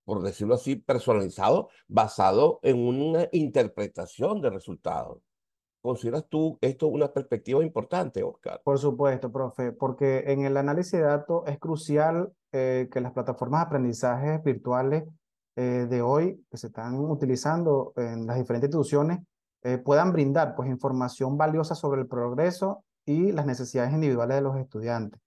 por 0.04 0.22
decirlo 0.22 0.54
así, 0.54 0.76
personalizado, 0.76 1.68
basado 1.86 2.60
en 2.62 2.78
una 2.78 3.28
interpretación 3.32 4.40
de 4.40 4.50
resultados. 4.50 5.22
¿Consideras 5.80 6.26
tú 6.28 6.58
esto 6.60 6.88
una 6.88 7.12
perspectiva 7.12 7.62
importante, 7.62 8.22
Oscar? 8.22 8.60
Por 8.64 8.78
supuesto, 8.78 9.30
profe, 9.30 9.72
porque 9.72 10.24
en 10.26 10.44
el 10.44 10.56
análisis 10.56 10.92
de 10.92 11.02
datos 11.02 11.44
es 11.46 11.58
crucial 11.58 12.32
eh, 12.52 12.88
que 12.90 13.00
las 13.00 13.12
plataformas 13.12 13.60
de 13.60 13.66
aprendizaje 13.66 14.38
virtuales 14.44 15.04
eh, 15.56 15.86
de 15.88 16.02
hoy 16.02 16.44
que 16.50 16.56
se 16.56 16.68
están 16.68 16.98
utilizando 16.98 17.92
en 17.96 18.26
las 18.26 18.38
diferentes 18.38 18.68
instituciones 18.68 19.20
eh, 19.68 19.76
puedan 19.76 20.12
brindar 20.12 20.54
pues, 20.54 20.70
información 20.70 21.36
valiosa 21.36 21.74
sobre 21.74 22.00
el 22.00 22.06
progreso 22.06 22.84
y 23.04 23.32
las 23.32 23.44
necesidades 23.44 23.92
individuales 23.92 24.36
de 24.38 24.42
los 24.42 24.56
estudiantes. 24.56 25.20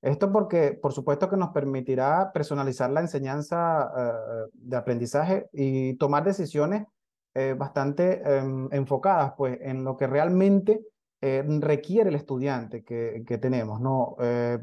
Esto 0.00 0.30
porque, 0.30 0.78
por 0.80 0.92
supuesto, 0.92 1.28
que 1.28 1.36
nos 1.36 1.50
permitirá 1.50 2.30
personalizar 2.32 2.90
la 2.90 3.00
enseñanza 3.00 3.90
eh, 3.96 4.50
de 4.52 4.76
aprendizaje 4.76 5.48
y 5.52 5.94
tomar 5.94 6.22
decisiones 6.22 6.86
eh, 7.34 7.56
bastante 7.58 8.22
em, 8.24 8.68
enfocadas 8.70 9.32
pues, 9.36 9.58
en 9.62 9.82
lo 9.82 9.96
que 9.96 10.06
realmente 10.06 10.80
requiere 11.20 12.10
el 12.10 12.14
estudiante 12.14 12.84
que, 12.84 13.24
que 13.26 13.38
tenemos. 13.38 13.80
¿no? 13.80 14.14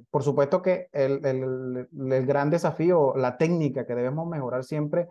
por 0.10 0.24
supuesto 0.24 0.62
que 0.62 0.88
el, 0.94 1.20
el, 1.25 1.89
el, 1.92 2.25
gran 2.25 2.50
desafío, 2.50 3.13
la 3.18 3.38
técnica 3.38 3.86
que 3.86 3.94
debemos 3.94 4.25
mejorar 4.25 4.63
siempre 4.63 5.10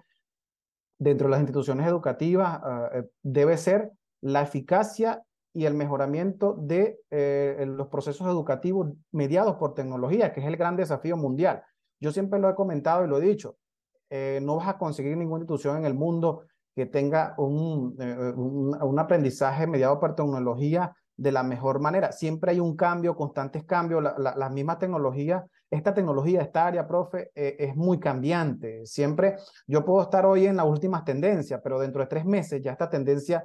dentro 0.99 1.27
de 1.27 1.33
las 1.33 1.41
instituciones 1.41 1.87
educativas 1.87 2.63
debe 3.23 3.59
ser 3.59 3.93
la 4.25 4.41
eficacia 4.41 5.23
y 5.53 5.67
el 5.67 5.75
mejoramiento 5.75 6.57
de 6.59 6.99
eh, 7.11 7.65
los 7.69 7.89
procesos 7.89 8.27
educativos 8.27 8.89
mediados 9.13 9.57
por 9.57 9.75
tecnología, 9.75 10.33
que 10.33 10.41
es 10.41 10.47
el 10.47 10.57
gran 10.57 10.77
desafío 10.77 11.17
mundial. 11.17 11.63
Yo 12.01 12.11
siempre 12.11 12.41
lo 12.41 12.49
he 12.49 12.55
comentado 12.55 13.05
y 13.05 13.09
lo 13.09 13.19
he 13.19 13.21
dicho, 13.21 13.57
eh, 14.09 14.41
no 14.43 14.57
vas 14.57 14.69
a 14.69 14.79
conseguir 14.79 15.17
ninguna 15.17 15.43
institución 15.43 15.77
en 15.77 15.85
el 15.85 15.95
mundo 15.95 16.45
que 16.75 16.87
tenga 16.87 17.35
un, 17.37 17.95
eh, 18.01 18.33
un, 18.35 18.99
aprendizaje 18.99 19.67
mediado 19.67 20.01
por 20.01 20.15
tecnología 20.15 20.97
de 21.17 21.31
la 21.31 21.43
mejor 21.43 21.79
manera. 21.79 22.11
Siempre 22.11 22.53
hay 22.53 22.61
un 22.61 22.75
cambio, 22.75 23.15
constantes 23.15 23.65
cambios, 23.65 24.03
la, 24.03 24.15
la, 24.19 24.35
las 24.35 24.51
mismas 24.51 24.79
tecnologías 24.79 25.45
esta 25.71 25.93
tecnología, 25.93 26.41
esta 26.41 26.69
área, 26.69 26.87
profe, 26.87 27.33
es 27.35 27.75
muy 27.75 27.99
cambiante. 27.99 28.87
Siempre 28.87 29.35
yo 29.67 29.85
puedo 29.85 30.03
estar 30.03 30.25
hoy 30.25 30.47
en 30.47 30.57
las 30.57 30.67
últimas 30.67 31.05
tendencias, 31.05 31.61
pero 31.65 31.81
dentro 31.81 32.01
de 32.01 32.07
tres 32.07 32.25
meses 32.25 32.63
ya 32.63 32.71
esta 32.71 32.89
tendencia 32.89 33.43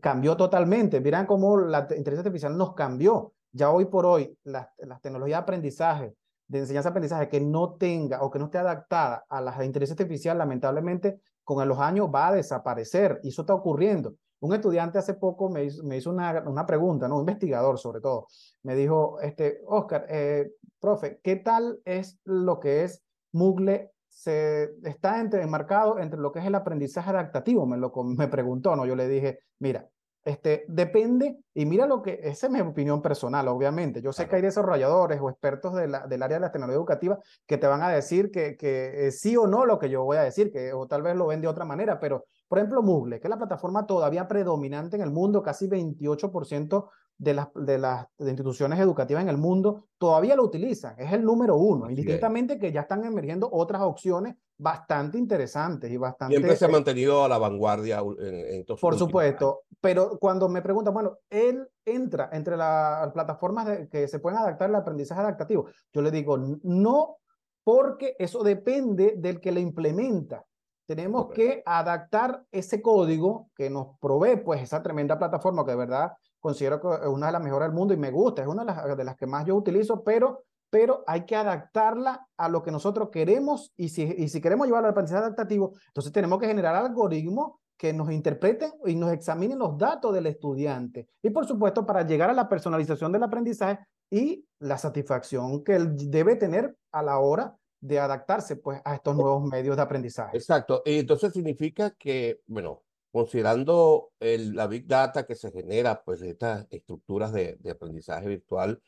cambió 0.00 0.36
totalmente. 0.36 1.00
Miren 1.00 1.26
cómo 1.26 1.58
la 1.58 1.80
inteligencia 1.80 2.20
artificial 2.20 2.56
nos 2.56 2.74
cambió. 2.74 3.32
Ya 3.52 3.70
hoy 3.70 3.86
por 3.86 4.06
hoy, 4.06 4.36
las, 4.44 4.68
las 4.78 5.00
tecnologías 5.00 5.38
de 5.38 5.42
aprendizaje, 5.42 6.14
de 6.46 6.58
enseñanza-aprendizaje 6.60 7.28
que 7.28 7.40
no 7.40 7.74
tenga 7.74 8.22
o 8.22 8.30
que 8.30 8.38
no 8.38 8.46
esté 8.46 8.58
adaptada 8.58 9.24
a 9.28 9.40
la 9.40 9.64
inteligencia 9.64 10.02
artificial, 10.02 10.38
lamentablemente, 10.38 11.20
con 11.44 11.66
los 11.66 11.78
años 11.78 12.08
va 12.14 12.28
a 12.28 12.34
desaparecer. 12.34 13.20
Y 13.22 13.28
eso 13.28 13.42
está 13.42 13.54
ocurriendo. 13.54 14.14
Un 14.40 14.54
estudiante 14.54 14.98
hace 14.98 15.14
poco 15.14 15.50
me 15.50 15.64
hizo, 15.64 15.82
me 15.82 15.96
hizo 15.96 16.10
una, 16.10 16.42
una, 16.46 16.64
pregunta, 16.64 17.08
¿no? 17.08 17.16
un 17.16 17.22
investigador 17.22 17.78
sobre 17.78 18.00
todo. 18.00 18.26
Me 18.62 18.74
dijo, 18.76 19.20
este, 19.20 19.60
Oscar, 19.66 20.06
eh, 20.08 20.52
profe, 20.78 21.20
¿qué 21.22 21.36
tal 21.36 21.80
es 21.84 22.20
lo 22.24 22.60
que 22.60 22.84
es 22.84 23.02
Mugle? 23.32 23.90
Se 24.18 24.72
está 24.82 25.20
entre, 25.20 25.42
enmarcado 25.42 26.00
entre 26.00 26.18
lo 26.18 26.32
que 26.32 26.40
es 26.40 26.44
el 26.44 26.56
aprendizaje 26.56 27.10
adaptativo, 27.10 27.66
me, 27.66 27.76
lo, 27.76 27.92
me 28.04 28.26
preguntó, 28.26 28.74
¿no? 28.74 28.84
Yo 28.84 28.96
le 28.96 29.06
dije, 29.06 29.38
mira, 29.60 29.88
este, 30.24 30.64
depende, 30.66 31.38
y 31.54 31.66
mira 31.66 31.86
lo 31.86 32.02
que, 32.02 32.18
esa 32.24 32.48
es 32.48 32.52
mi 32.52 32.60
opinión 32.60 33.00
personal, 33.00 33.46
obviamente. 33.46 34.02
Yo 34.02 34.12
sé 34.12 34.28
que 34.28 34.34
hay 34.34 34.42
desarrolladores 34.42 35.20
o 35.20 35.30
expertos 35.30 35.76
de 35.76 35.86
la, 35.86 36.06
del 36.08 36.20
área 36.20 36.38
de 36.38 36.40
la 36.40 36.50
tecnología 36.50 36.78
educativa 36.78 37.18
que 37.46 37.58
te 37.58 37.68
van 37.68 37.82
a 37.82 37.90
decir 37.90 38.32
que, 38.32 38.56
que 38.56 39.12
sí 39.12 39.36
o 39.36 39.46
no 39.46 39.64
lo 39.64 39.78
que 39.78 39.88
yo 39.88 40.02
voy 40.02 40.16
a 40.16 40.22
decir, 40.22 40.50
que 40.50 40.72
o 40.72 40.88
tal 40.88 41.02
vez 41.02 41.14
lo 41.14 41.28
ven 41.28 41.40
de 41.40 41.46
otra 41.46 41.64
manera, 41.64 42.00
pero 42.00 42.24
por 42.48 42.58
ejemplo, 42.58 42.82
Moodle, 42.82 43.20
que 43.20 43.28
es 43.28 43.30
la 43.30 43.38
plataforma 43.38 43.86
todavía 43.86 44.26
predominante 44.26 44.96
en 44.96 45.02
el 45.02 45.12
mundo, 45.12 45.42
casi 45.42 45.68
28% 45.68 46.90
de 47.18 47.34
las, 47.34 47.48
de 47.54 47.78
las 47.78 48.06
instituciones 48.20 48.78
educativas 48.78 49.22
en 49.22 49.28
el 49.28 49.36
mundo 49.36 49.88
todavía 49.98 50.36
lo 50.36 50.44
utilizan, 50.44 50.94
es 50.96 51.12
el 51.12 51.24
número 51.24 51.56
uno, 51.56 51.90
indistintamente 51.90 52.58
que 52.58 52.70
ya 52.70 52.82
están 52.82 53.04
emergiendo 53.04 53.48
otras 53.50 53.82
opciones 53.82 54.36
bastante 54.56 55.18
interesantes 55.18 55.90
y 55.90 55.96
bastante... 55.96 56.36
Siempre 56.36 56.56
se 56.56 56.64
ha 56.64 56.68
mantenido 56.68 57.24
a 57.24 57.28
la 57.28 57.38
vanguardia 57.38 57.98
en, 57.98 58.54
en 58.54 58.64
Por 58.64 58.96
supuesto, 58.96 59.62
pero 59.80 60.16
cuando 60.18 60.48
me 60.48 60.62
preguntan, 60.62 60.94
bueno, 60.94 61.18
él 61.28 61.68
entra 61.84 62.30
entre 62.32 62.56
las 62.56 63.12
plataformas 63.12 63.88
que 63.90 64.06
se 64.06 64.20
pueden 64.20 64.38
adaptar 64.38 64.68
al 64.68 64.76
aprendizaje 64.76 65.20
adaptativo, 65.20 65.66
yo 65.92 66.00
le 66.00 66.12
digo, 66.12 66.38
no, 66.62 67.16
porque 67.64 68.14
eso 68.18 68.44
depende 68.44 69.14
del 69.16 69.40
que 69.40 69.52
lo 69.52 69.58
implementa. 69.58 70.44
Tenemos 70.86 71.28
que 71.30 71.62
adaptar 71.66 72.44
ese 72.50 72.80
código 72.80 73.50
que 73.54 73.68
nos 73.68 73.98
provee 74.00 74.36
pues 74.36 74.62
esa 74.62 74.82
tremenda 74.82 75.18
plataforma 75.18 75.64
que 75.64 75.72
de 75.72 75.76
verdad 75.76 76.12
considero 76.40 76.80
que 76.80 76.88
es 76.88 77.08
una 77.08 77.26
de 77.26 77.32
las 77.32 77.42
mejores 77.42 77.68
del 77.68 77.76
mundo 77.76 77.94
y 77.94 77.96
me 77.96 78.10
gusta, 78.10 78.42
es 78.42 78.48
una 78.48 78.64
de 78.64 78.66
las, 78.66 78.96
de 78.96 79.04
las 79.04 79.16
que 79.16 79.26
más 79.26 79.44
yo 79.44 79.56
utilizo, 79.56 80.02
pero, 80.02 80.44
pero 80.70 81.04
hay 81.06 81.24
que 81.24 81.36
adaptarla 81.36 82.26
a 82.36 82.48
lo 82.48 82.62
que 82.62 82.70
nosotros 82.70 83.08
queremos 83.10 83.72
y 83.76 83.88
si, 83.88 84.02
y 84.02 84.28
si 84.28 84.40
queremos 84.40 84.66
llevarlo 84.66 84.88
al 84.88 84.92
aprendizaje 84.92 85.24
adaptativo, 85.24 85.72
entonces 85.88 86.12
tenemos 86.12 86.38
que 86.38 86.46
generar 86.46 86.74
algoritmos 86.74 87.56
que 87.78 87.92
nos 87.92 88.10
interpreten 88.10 88.72
y 88.84 88.96
nos 88.96 89.12
examinen 89.12 89.58
los 89.58 89.78
datos 89.78 90.12
del 90.12 90.26
estudiante. 90.26 91.08
Y 91.22 91.30
por 91.30 91.46
supuesto, 91.46 91.86
para 91.86 92.04
llegar 92.04 92.28
a 92.28 92.34
la 92.34 92.48
personalización 92.48 93.12
del 93.12 93.22
aprendizaje 93.22 93.78
y 94.10 94.44
la 94.58 94.76
satisfacción 94.78 95.62
que 95.62 95.76
él 95.76 95.94
debe 96.10 96.34
tener 96.34 96.76
a 96.90 97.02
la 97.02 97.20
hora 97.20 97.56
de 97.80 98.00
adaptarse 98.00 98.56
pues 98.56 98.80
a 98.84 98.96
estos 98.96 99.14
nuevos 99.14 99.44
medios 99.44 99.76
de 99.76 99.82
aprendizaje. 99.82 100.36
Exacto. 100.36 100.82
Y 100.84 100.98
entonces 100.98 101.32
significa 101.32 101.92
que, 101.96 102.40
bueno, 102.46 102.82
considerando 103.12 104.12
el, 104.20 104.54
la 104.54 104.66
Big 104.66 104.86
Data 104.86 105.26
que 105.26 105.34
se 105.34 105.50
genera, 105.50 106.02
pues 106.04 106.22
estas 106.22 106.66
estructuras 106.70 107.32
de, 107.32 107.56
de 107.60 107.70
aprendizaje 107.70 108.28
virtual, 108.28 108.80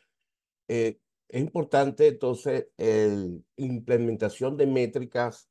eh, 0.69 1.01
es 1.29 1.41
importante 1.41 2.09
entonces 2.09 2.69
la 2.77 3.39
implementación 3.57 4.57
de 4.57 4.67
métricas 4.67 5.49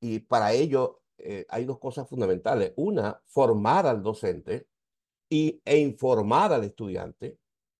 y 0.00 0.20
para 0.20 0.52
ello 0.52 1.02
eh, 1.18 1.46
hay 1.48 1.64
dos 1.64 1.78
cosas 1.78 2.08
fundamentales. 2.08 2.72
Una, 2.76 3.20
formar 3.26 3.86
al 3.86 4.02
docente 4.02 4.66
y, 5.28 5.60
e 5.64 5.78
informar 5.78 6.52
al 6.52 6.64
estudiante 6.64 7.38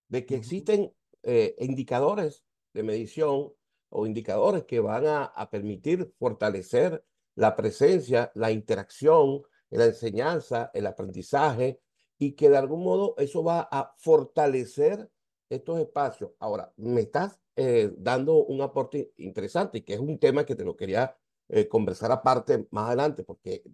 de 0.09 0.27
que 0.27 0.37
existen 0.37 0.93
eh, 1.23 1.57
indicadores 1.59 2.45
de 2.73 2.83
medición 2.83 3.53
o 3.91 4.07
indicadores 4.07 4.65
que 4.65 4.81
van 4.81 5.07
a, 5.07 5.25
a, 5.25 5.51
permitir 5.51 6.13
fortalecer 6.19 7.05
la 7.35 7.57
presencia, 7.57 8.31
la 8.35 8.51
interacción, 8.51 9.43
la 9.79 9.87
enseñanza, 9.87 10.71
el 10.75 10.87
aprendizaje 10.87 11.81
y 12.19 12.33
que 12.33 12.51
de 12.51 12.57
algún 12.57 12.85
modo 12.85 13.15
eso 13.19 13.43
va 13.43 13.69
a 13.71 13.95
fortalecer 13.99 15.11
estos 15.49 15.81
espacios. 15.81 16.33
Ahora, 16.39 16.73
me 16.77 17.03
estás 17.03 17.41
eh, 17.57 17.93
dando 17.97 18.45
un 18.45 18.61
aporte 18.61 19.13
interesante 19.19 19.79
y 19.79 19.83
que 19.83 19.95
es 19.95 20.01
un 20.01 20.19
tema 20.19 20.45
que 20.45 20.55
te 20.55 20.65
lo 20.65 20.77
quería 20.77 21.17
eh, 21.49 21.67
conversar 21.67 22.13
aparte 22.13 22.69
más 22.71 22.89
adelante 22.89 23.25
porque 23.25 23.65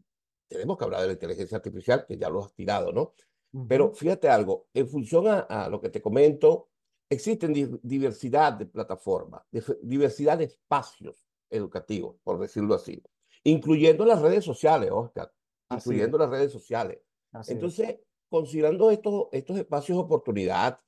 tenemos 0.48 0.78
que 0.78 0.84
hablar 0.84 1.00
de 1.02 1.08
la 1.08 1.12
inteligencia 1.14 1.56
artificial, 1.56 2.06
que 2.06 2.16
ya 2.16 2.30
lo 2.30 2.44
has 2.44 2.54
tirado, 2.54 2.92
¿no? 2.92 3.12
Pero 3.68 3.92
fíjate 3.94 4.28
algo, 4.28 4.68
en 4.74 4.88
función 4.88 5.26
a, 5.28 5.40
a, 5.40 5.68
lo 5.68 5.80
que 5.80 5.88
te 5.88 6.02
comento, 6.02 6.68
existen 7.08 7.80
diversidad 7.82 8.52
de 8.52 8.66
plataformas, 8.66 9.42
diversidad 9.82 10.38
de 10.38 10.44
espacios 10.44 11.24
educativos, 11.48 12.16
por 12.22 12.38
decirlo 12.38 12.74
así, 12.74 13.02
incluyendo 13.44 14.04
las 14.04 14.20
redes 14.20 14.44
sociales, 14.44 14.90
Oscar, 14.92 15.32
así 15.68 15.90
incluyendo 15.90 16.16
es. 16.16 16.20
las 16.20 16.30
redes 16.30 16.52
sociales. 16.52 16.98
Así 17.32 17.52
Entonces, 17.52 17.88
es. 17.88 18.00
considerando 18.28 18.90
estos, 18.90 19.28
estos 19.32 19.58
espacios 19.58 19.98
de 19.98 20.04
oportunidad, 20.04 20.80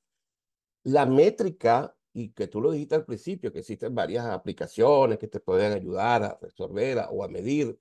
la 0.85 1.06
métrica, 1.06 1.94
y 2.12 2.30
que 2.32 2.49
tú 2.49 2.61
lo 2.61 2.70
dijiste 2.70 2.94
al 2.94 3.04
principio, 3.04 3.52
que 3.52 3.61
existen 3.61 3.94
varias 3.94 4.26
aplicaciones 4.26 5.18
que 5.18 5.28
te 5.28 5.40
pueden 5.40 5.73
ayudar 5.73 6.23
a 6.23 6.38
resolver 6.40 6.99
o 7.11 7.23
a 7.23 7.28
medir, 7.28 7.78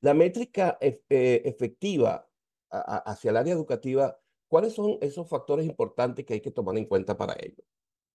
la 0.00 0.14
métrica 0.14 0.78
eh, 0.80 1.02
efectiva 1.44 2.28
a, 2.70 2.98
hacia 3.10 3.30
el 3.30 3.36
área 3.36 3.54
educativa, 3.54 4.18
¿cuáles 4.48 4.74
son 4.74 4.98
esos 5.00 5.28
factores 5.28 5.66
importantes 5.66 6.24
que 6.24 6.34
hay 6.34 6.40
que 6.40 6.50
tomar 6.50 6.76
en 6.76 6.86
cuenta 6.86 7.16
para 7.16 7.34
ello? 7.34 7.62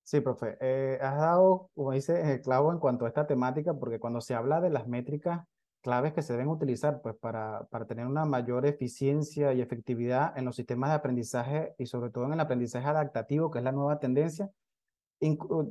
Sí, 0.03 0.19
profe. 0.19 0.57
Eh, 0.59 0.97
has 1.01 1.17
dado, 1.19 1.69
como 1.73 1.91
dice, 1.91 2.33
el 2.33 2.41
clavo 2.41 2.71
en 2.71 2.79
cuanto 2.79 3.05
a 3.05 3.07
esta 3.07 3.27
temática, 3.27 3.73
porque 3.73 3.99
cuando 3.99 4.19
se 4.19 4.33
habla 4.33 4.59
de 4.59 4.69
las 4.69 4.87
métricas 4.87 5.45
claves 5.81 6.13
que 6.13 6.21
se 6.21 6.33
deben 6.33 6.47
utilizar 6.47 7.01
pues, 7.01 7.15
para, 7.15 7.67
para 7.69 7.85
tener 7.85 8.05
una 8.07 8.25
mayor 8.25 8.65
eficiencia 8.65 9.53
y 9.53 9.61
efectividad 9.61 10.37
en 10.37 10.45
los 10.45 10.55
sistemas 10.55 10.91
de 10.91 10.95
aprendizaje 10.95 11.75
y 11.77 11.85
sobre 11.87 12.09
todo 12.11 12.25
en 12.25 12.33
el 12.33 12.39
aprendizaje 12.39 12.87
adaptativo, 12.87 13.51
que 13.51 13.59
es 13.59 13.65
la 13.65 13.71
nueva 13.71 13.99
tendencia, 13.99 14.49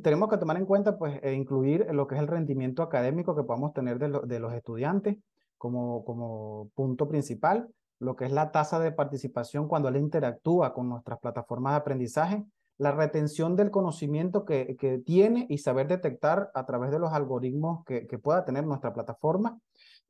tenemos 0.03 0.29
que 0.29 0.37
tomar 0.37 0.57
en 0.57 0.67
cuenta, 0.67 0.97
pues, 0.97 1.19
e 1.23 1.33
incluir 1.33 1.87
lo 1.93 2.07
que 2.07 2.15
es 2.15 2.21
el 2.21 2.29
rendimiento 2.29 2.83
académico 2.83 3.35
que 3.35 3.43
podamos 3.43 3.73
tener 3.73 3.99
de, 3.99 4.09
lo, 4.09 4.21
de 4.21 4.39
los 4.39 4.53
estudiantes 4.53 5.17
como, 5.59 6.05
como 6.05 6.71
punto 6.75 7.09
principal, 7.09 7.69
lo 7.99 8.17
que 8.17 8.25
es 8.27 8.33
la 8.33 8.53
tasa 8.53 8.79
de 8.79 8.93
participación 8.93 9.67
cuando 9.67 9.89
él 9.89 9.97
interactúa 9.97 10.73
con 10.73 10.89
nuestras 10.89 11.19
plataformas 11.19 11.73
de 11.73 11.79
aprendizaje, 11.79 12.45
la 12.79 12.93
retención 12.93 13.57
del 13.57 13.71
conocimiento 13.71 14.45
que, 14.45 14.77
que 14.79 14.99
tiene 14.99 15.47
y 15.51 15.59
saber 15.59 15.87
detectar 15.89 16.51
a 16.55 16.65
través 16.65 16.91
de 16.93 16.99
los 16.99 17.13
algoritmos 17.13 17.85
que, 17.85 18.07
que 18.07 18.19
pueda 18.19 18.45
tener 18.45 18.65
nuestra 18.67 18.95
plataforma, 18.95 19.59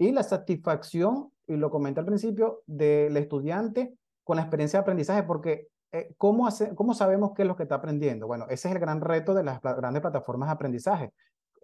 y 0.01 0.13
la 0.13 0.23
satisfacción, 0.23 1.31
y 1.47 1.57
lo 1.57 1.71
comenté 1.71 2.01
al 2.01 2.07
principio, 2.07 2.63
del 2.67 3.17
estudiante 3.17 3.95
con 4.25 4.37
la 4.37 4.43
experiencia 4.43 4.79
de 4.79 4.83
aprendizaje, 4.83 5.23
porque 5.25 5.69
eh, 5.93 6.15
¿cómo, 6.17 6.49
¿cómo 6.75 6.95
sabemos 6.95 7.33
qué 7.37 7.43
es 7.43 7.49
lo 7.49 7.55
que 7.55 7.65
está 7.65 7.77
aprendiendo? 7.77 8.27
Bueno, 8.27 8.47
ese 8.49 8.69
es 8.69 8.75
el 8.75 8.81
gran 8.81 9.03
reto 9.03 9.35
de 9.35 9.45
las 9.45 9.61
grandes 9.61 10.01
plataformas 10.01 10.49
de 10.49 10.53
aprendizaje. 10.55 11.13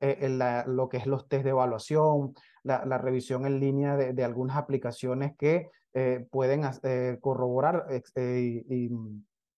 Eh, 0.01 0.29
lo 0.67 0.89
que 0.91 0.99
es 0.99 1.07
los 1.07 1.27
test 1.27 1.45
de 1.45 1.51
evaluación, 1.51 2.35
la, 2.63 2.99
revisión 2.99 3.47
en 3.47 3.59
línea 3.59 3.97
de, 3.97 4.13
de 4.13 4.25
algunas 4.25 4.59
aplicaciones 4.59 5.35
que 5.39 5.71
eh, 5.99 6.27
pueden 6.31 6.61
eh, 6.83 7.17
corroborar 7.23 7.87
y, 8.15 8.91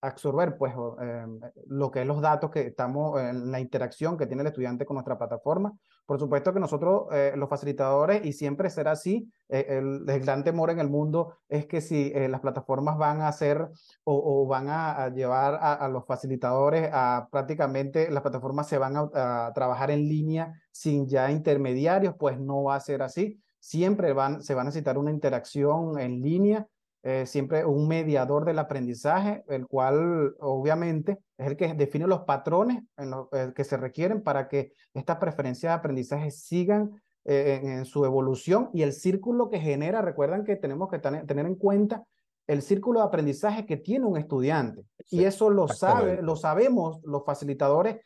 absorber 0.00 0.56
pues 0.56 0.72
eh, 1.02 1.26
lo 1.66 1.90
que 1.90 2.02
es 2.02 2.06
los 2.06 2.20
datos 2.20 2.50
que 2.50 2.60
estamos 2.68 3.20
en 3.20 3.50
la 3.50 3.60
interacción 3.60 4.16
que 4.16 4.26
tiene 4.26 4.42
el 4.42 4.48
estudiante 4.48 4.84
con 4.86 4.94
nuestra 4.94 5.18
plataforma. 5.18 5.72
Por 6.06 6.18
supuesto 6.18 6.54
que 6.54 6.60
nosotros, 6.60 7.06
eh, 7.12 7.32
los 7.36 7.48
facilitadores, 7.48 8.24
y 8.24 8.32
siempre 8.32 8.70
será 8.70 8.92
así, 8.92 9.30
eh, 9.48 9.66
el, 9.68 10.04
gran 10.20 10.44
temor 10.44 10.70
en 10.70 10.78
el 10.78 10.88
mundo 10.88 11.34
es 11.48 11.66
que 11.66 11.80
si 11.80 12.12
las 12.12 12.40
plataformas 12.40 12.96
van 12.96 13.20
a 13.20 13.28
hacer 13.28 13.68
o, 14.04 14.46
van 14.46 14.68
a, 14.68 15.08
llevar 15.08 15.58
a, 15.60 15.88
los 15.88 16.06
facilitadores 16.06 16.90
a 16.92 17.28
prácticamente, 17.30 18.10
las 18.10 18.22
plataformas 18.22 18.68
se 18.68 18.78
van 18.78 18.96
a, 18.96 19.46
a 19.46 19.52
trabajar 19.52 19.90
en 19.90 20.08
línea 20.08 20.52
sin 20.70 21.06
ya 21.08 21.30
intermediarios, 21.30 22.14
pues 22.18 22.38
no 22.38 22.64
va 22.64 22.76
a 22.76 22.80
ser 22.80 23.02
así. 23.02 23.40
Siempre 23.58 24.12
van, 24.12 24.42
se 24.42 24.54
va 24.54 24.62
a 24.62 24.64
necesitar 24.64 24.96
una 24.98 25.10
interacción 25.10 25.98
en 25.98 26.22
línea 26.22 26.66
eh, 27.08 27.24
siempre 27.24 27.64
un 27.64 27.88
mediador 27.88 28.44
del 28.44 28.58
aprendizaje, 28.58 29.42
el 29.48 29.66
cual 29.66 30.34
obviamente 30.40 31.18
es 31.38 31.46
el 31.46 31.56
que 31.56 31.72
define 31.72 32.06
los 32.06 32.24
patrones 32.24 32.82
en 32.98 33.08
lo, 33.08 33.30
eh, 33.32 33.54
que 33.56 33.64
se 33.64 33.78
requieren 33.78 34.22
para 34.22 34.46
que 34.46 34.74
estas 34.92 35.16
preferencias 35.16 35.70
de 35.70 35.78
aprendizaje 35.78 36.30
sigan 36.30 37.00
eh, 37.24 37.60
en, 37.62 37.70
en, 37.70 37.84
su 37.86 38.04
evolución 38.04 38.68
y 38.74 38.82
el 38.82 38.92
círculo 38.92 39.48
que 39.48 39.58
genera, 39.58 40.02
recuerdan 40.02 40.44
que 40.44 40.56
tenemos 40.56 40.90
que 40.90 40.98
tener 40.98 41.46
en 41.46 41.54
cuenta 41.54 42.04
el 42.46 42.60
círculo 42.60 43.00
de 43.00 43.06
aprendizaje 43.06 43.64
que 43.64 43.78
tiene 43.78 44.04
un 44.04 44.18
estudiante. 44.18 44.82
Sí, 45.06 45.20
y 45.20 45.24
eso 45.24 45.48
lo 45.48 45.66
sabe, 45.66 46.20
lo 46.20 46.36
sabemos 46.36 47.00
los 47.04 47.24
facilitadores 47.24 48.02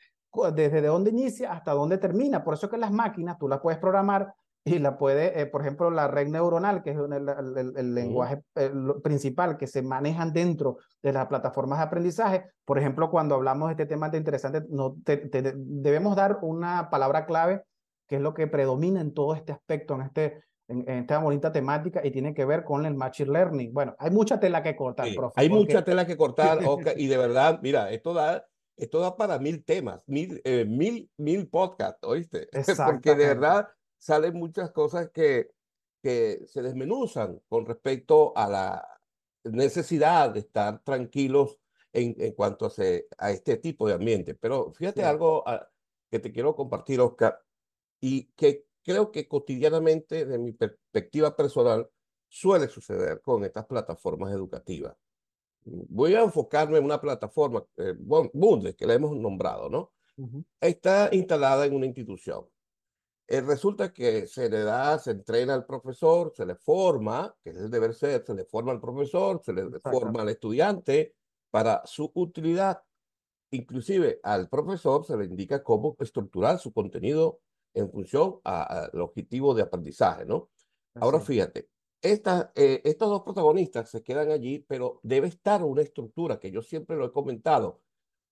desde 0.54 0.80
dónde 0.80 1.10
inicia 1.10 1.50
hasta 1.52 1.72
dónde 1.72 1.98
termina. 1.98 2.44
Por 2.44 2.54
eso 2.54 2.70
que 2.70 2.78
las 2.78 2.92
máquinas 2.92 3.36
tú 3.36 3.48
las 3.48 3.58
puedes 3.58 3.80
programar 3.80 4.32
y 4.64 4.78
la 4.78 4.96
puede, 4.96 5.40
eh, 5.40 5.46
por 5.46 5.62
ejemplo, 5.62 5.90
la 5.90 6.06
red 6.06 6.28
neuronal, 6.28 6.82
que 6.82 6.90
es 6.90 6.96
el, 6.96 7.28
el, 7.28 7.76
el 7.76 7.94
lenguaje 7.94 8.42
el, 8.54 8.94
principal 9.02 9.56
que 9.56 9.66
se 9.66 9.82
manejan 9.82 10.32
dentro 10.32 10.78
de 11.02 11.12
las 11.12 11.26
plataformas 11.26 11.78
de 11.78 11.84
aprendizaje. 11.84 12.44
Por 12.64 12.78
ejemplo, 12.78 13.10
cuando 13.10 13.34
hablamos 13.34 13.68
de 13.68 13.72
este 13.72 13.86
tema 13.86 14.08
de 14.08 14.18
interesante, 14.18 14.62
no, 14.68 14.96
te, 15.04 15.16
te, 15.16 15.54
debemos 15.56 16.14
dar 16.14 16.38
una 16.42 16.90
palabra 16.90 17.26
clave 17.26 17.62
que 18.06 18.16
es 18.16 18.22
lo 18.22 18.34
que 18.34 18.46
predomina 18.46 19.00
en 19.00 19.14
todo 19.14 19.34
este 19.34 19.52
aspecto, 19.52 19.94
en, 19.94 20.02
este, 20.02 20.44
en, 20.68 20.88
en 20.88 20.98
esta 20.98 21.18
bonita 21.18 21.50
temática 21.50 22.00
y 22.04 22.10
tiene 22.10 22.34
que 22.34 22.44
ver 22.44 22.62
con 22.62 22.86
el 22.86 22.94
machine 22.94 23.32
learning. 23.32 23.72
Bueno, 23.72 23.96
hay 23.98 24.10
mucha 24.10 24.38
tela 24.38 24.62
que 24.62 24.76
cortar, 24.76 25.08
sí, 25.08 25.16
profe. 25.16 25.40
Hay 25.40 25.48
porque... 25.48 25.64
mucha 25.64 25.84
tela 25.84 26.06
que 26.06 26.16
cortar, 26.16 26.58
Oscar, 26.64 26.94
y 26.96 27.08
de 27.08 27.16
verdad, 27.18 27.58
mira, 27.62 27.90
esto 27.90 28.14
da 28.14 28.44
esto 28.76 29.00
da 29.00 29.16
para 29.16 29.38
mil 29.38 29.64
temas, 29.64 30.02
mil, 30.08 30.40
eh, 30.44 30.64
mil, 30.64 31.10
mil 31.16 31.48
podcasts, 31.48 32.00
¿oíste? 32.02 32.48
Porque 32.86 33.14
de 33.14 33.26
verdad 33.26 33.68
salen 34.02 34.34
muchas 34.34 34.72
cosas 34.72 35.10
que, 35.10 35.52
que 36.02 36.44
se 36.46 36.60
desmenuzan 36.60 37.40
con 37.48 37.64
respecto 37.64 38.36
a 38.36 38.48
la 38.48 39.00
necesidad 39.44 40.30
de 40.30 40.40
estar 40.40 40.82
tranquilos 40.82 41.60
en, 41.92 42.16
en 42.18 42.32
cuanto 42.32 42.66
a, 42.66 42.70
se, 42.70 43.06
a, 43.16 43.30
este 43.30 43.58
tipo 43.58 43.86
de 43.86 43.94
ambiente. 43.94 44.34
Pero 44.34 44.72
fíjate 44.72 45.02
sí. 45.02 45.06
algo 45.06 45.46
a, 45.46 45.54
ah, 45.54 45.70
que 46.10 46.18
te 46.18 46.32
quiero 46.32 46.56
compartir, 46.56 47.00
Oscar, 47.00 47.40
y 48.00 48.24
que 48.32 48.66
creo 48.82 49.12
que 49.12 49.28
cotidianamente, 49.28 50.26
de 50.26 50.36
mi 50.36 50.50
perspectiva 50.50 51.36
personal, 51.36 51.88
suele 52.28 52.66
suceder 52.66 53.20
con 53.20 53.44
estas 53.44 53.66
plataformas 53.66 54.32
educativas. 54.32 54.96
Voy 55.64 56.16
a 56.16 56.22
enfocarme 56.22 56.78
en 56.78 56.84
una 56.84 57.00
plataforma, 57.00 57.64
eh, 57.76 57.94
Bundes, 57.96 58.74
que 58.74 58.84
la 58.84 58.94
hemos 58.94 59.16
nombrado, 59.16 59.70
¿no? 59.70 59.92
Uh 60.16 60.26
-huh. 60.26 60.44
Está 60.60 61.08
instalada 61.12 61.66
en 61.66 61.76
una 61.76 61.86
institución. 61.86 62.51
Eh, 63.28 63.40
resulta 63.40 63.92
que 63.92 64.26
se 64.26 64.50
le 64.50 64.62
da, 64.62 64.98
se 64.98 65.12
entrena 65.12 65.54
al 65.54 65.64
profesor, 65.64 66.32
se 66.34 66.44
le 66.44 66.54
forma, 66.56 67.34
que 67.42 67.50
es 67.50 67.56
el 67.56 67.70
deber 67.70 67.94
ser, 67.94 68.24
se 68.26 68.34
le 68.34 68.44
forma 68.44 68.72
al 68.72 68.80
profesor, 68.80 69.40
se 69.44 69.52
le 69.52 69.78
forma 69.80 70.22
al 70.22 70.28
estudiante 70.28 71.14
para 71.50 71.82
su 71.86 72.10
utilidad. 72.14 72.82
Inclusive 73.50 74.20
al 74.22 74.48
profesor 74.48 75.04
se 75.04 75.16
le 75.16 75.26
indica 75.26 75.62
cómo 75.62 75.96
estructurar 76.00 76.58
su 76.58 76.72
contenido 76.72 77.40
en 77.74 77.90
función 77.90 78.40
al 78.44 79.00
objetivo 79.00 79.54
de 79.54 79.62
aprendizaje, 79.62 80.24
¿no? 80.26 80.50
Así. 80.94 81.04
Ahora 81.04 81.20
fíjate, 81.20 81.68
esta, 82.02 82.52
eh, 82.54 82.82
estos 82.84 83.08
dos 83.08 83.22
protagonistas 83.22 83.88
se 83.88 84.02
quedan 84.02 84.30
allí, 84.30 84.58
pero 84.58 85.00
debe 85.02 85.28
estar 85.28 85.62
una 85.62 85.82
estructura 85.82 86.38
que 86.38 86.50
yo 86.50 86.60
siempre 86.60 86.96
lo 86.96 87.06
he 87.06 87.12
comentado, 87.12 87.80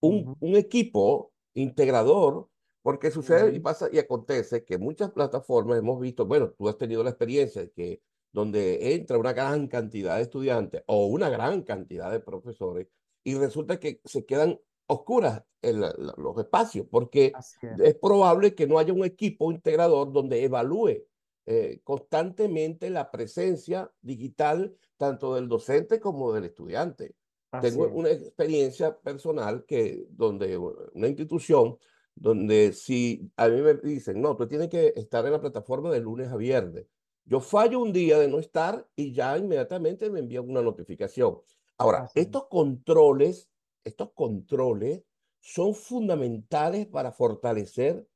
un, 0.01 0.29
uh 0.29 0.33
-huh. 0.33 0.37
un 0.41 0.57
equipo 0.57 1.33
integrador 1.55 2.49
porque 2.83 3.11
sucede 3.11 3.55
y 3.55 3.61
pasa 3.61 3.89
y 3.93 3.99
acontece 3.99 4.65
que 4.65 4.79
muchas 4.79 5.11
plataformas 5.11 5.79
hemos 5.79 6.01
visto, 6.01 6.27
bueno, 6.27 6.51
tú 6.51 6.69
has 6.69 6.79
tenido 6.79 7.03
la 7.03 7.11
experiencia 7.11 7.63
de 7.63 7.71
que 7.71 8.03
donde 8.33 8.95
entra 8.95 9.19
una 9.19 9.33
gran 9.33 9.67
cantidad 9.67 10.17
de 10.17 10.23
estudiantes 10.23 10.83
o 10.87 11.07
una 11.07 11.29
gran 11.29 11.63
cantidad 11.63 12.11
de 12.11 12.21
profesores 12.21 12.87
y 13.25 13.35
resulta 13.35 13.79
que 13.79 14.01
se 14.05 14.25
quedan 14.25 14.59
oscuras 14.87 15.43
en 15.63 15.81
los 15.81 16.39
espacios, 16.39 16.87
porque 16.91 17.33
es. 17.39 17.59
es 17.81 17.95
probable 17.97 18.55
que 18.55 18.67
no 18.67 18.79
haya 18.79 18.93
un 18.93 19.05
equipo 19.05 19.53
integrador 19.53 20.13
donde 20.13 20.43
evalúe 20.43 21.05
eh, 21.47 21.81
constantemente 21.85 22.91
la 22.91 23.11
presencia 23.11 23.91
digital 24.01 24.77
tanto 24.97 25.35
del 25.35 25.49
docente 25.49 26.01
como 26.01 26.33
del 26.33 26.45
estudiante. 26.45 27.15
Así 27.51 27.71
Tengo 27.71 27.87
es. 27.87 27.93
una 27.93 28.11
experiencia 28.11 28.97
personal 28.99 29.65
que 29.67 30.07
donde 30.11 30.57
una 30.57 31.09
institución 31.09 31.79
donde 32.21 32.73
si 32.75 33.33
a 33.37 33.49
mí 33.49 33.61
me 33.63 33.75
dicen, 33.75 34.21
no, 34.21 34.37
tú 34.37 34.47
tienes 34.47 34.69
que 34.69 34.93
estar 34.97 35.27
en 35.27 35.33
la 35.33 35.41
plataforma 35.41 35.91
de 35.91 36.01
lunes 36.01 36.29
a 36.29 36.37
viernes. 36.37 36.87
Yo 37.25 37.41
fallo 37.41 37.81
un 37.81 37.93
día 37.93 38.19
de 38.19 38.29
no 38.29 38.39
estar 38.39 38.87
y 38.97 39.13
ya 39.13 39.39
inmediatamente 39.39 40.11
me 40.11 40.21
envían 40.21 40.49
una 40.49 40.63
notificación. 40.63 41.39
Ahora, 41.79 42.05
Así 42.05 42.21
estos 42.21 42.47
controles, 42.49 43.51
estos 43.85 44.13
controles 44.13 45.03
son 45.41 45.75
fundamentales 45.75 46.87
para 46.87 47.13
fortalecer, 47.13 48.07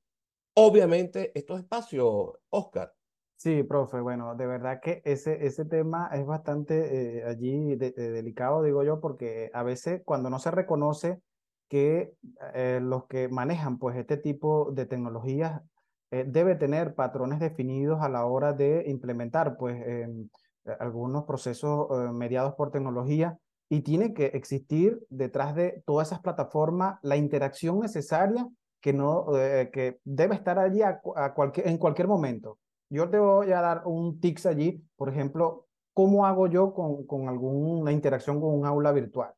obviamente, 0.55 1.33
estos 1.39 1.61
espacios, 1.61 2.35
Oscar. 2.51 2.95
Sí, 3.37 3.63
profe, 3.63 4.01
bueno, 4.01 4.35
de 4.37 4.47
verdad 4.47 4.81
que 4.83 5.03
ese, 5.05 5.45
ese 5.47 5.65
tema 5.67 6.09
es 6.13 6.25
bastante 6.25 7.19
eh, 7.19 7.25
allí 7.25 7.77
de- 7.77 7.91
de- 7.91 8.11
delicado, 8.11 8.63
digo 8.63 8.83
yo, 8.85 9.01
porque 9.01 9.51
a 9.53 9.63
veces 9.63 10.03
cuando 10.05 10.31
no 10.31 10.39
se 10.39 10.51
reconoce 10.51 11.21
que 11.69 12.15
eh, 12.55 12.81
los 12.83 13.07
que 13.07 13.29
manejan 13.29 13.79
pues 13.79 13.97
este 13.97 14.17
tipo 14.17 14.71
de 14.73 14.87
tecnologías 14.87 15.63
eh, 16.11 16.25
debe 16.27 16.55
tener 16.55 16.95
patrones 16.95 17.41
definidos 17.41 18.01
a 18.03 18.09
la 18.09 18.27
hora 18.27 18.53
de 18.53 18.85
implementar 18.87 19.57
pues 19.57 19.77
em, 19.87 20.29
eh, 20.65 20.77
algunos 20.79 21.25
procesos 21.25 21.89
eh, 21.91 22.13
mediados 22.13 22.55
por 22.55 22.71
tecnología 22.71 23.39
y 23.69 23.81
tiene 23.81 24.13
que 24.15 24.27
existir 24.27 25.01
detrás 25.09 25.55
de 25.55 25.83
todas 25.87 26.09
esas 26.09 26.21
plataformas 26.21 26.99
la 27.03 27.17
interacción 27.17 27.81
necesaria 27.81 28.47
que 28.81 28.93
no 28.93 29.27
que 29.73 29.99
debe 30.05 30.35
estar 30.35 30.59
allí 30.59 30.83
a 30.83 31.01
cu- 31.01 31.15
a 31.17 31.33
cualquier, 31.33 31.69
en 31.69 31.79
cualquier 31.79 32.07
momento. 32.07 32.59
Yo 32.91 33.09
te 33.09 33.19
voy 33.19 33.51
a 33.53 33.63
dar 33.63 33.83
un 33.87 34.21
tips 34.21 34.45
allí, 34.45 34.85
por 34.97 35.09
ejemplo, 35.09 35.67
¿cómo 35.95 36.27
hago 36.27 36.49
yo 36.49 36.75
con, 36.75 37.07
con 37.07 37.27
alguna 37.31 37.93
interacción 37.93 38.43
con 38.43 38.53
un 38.53 38.67
aula 38.67 38.93
virtual? 38.93 39.33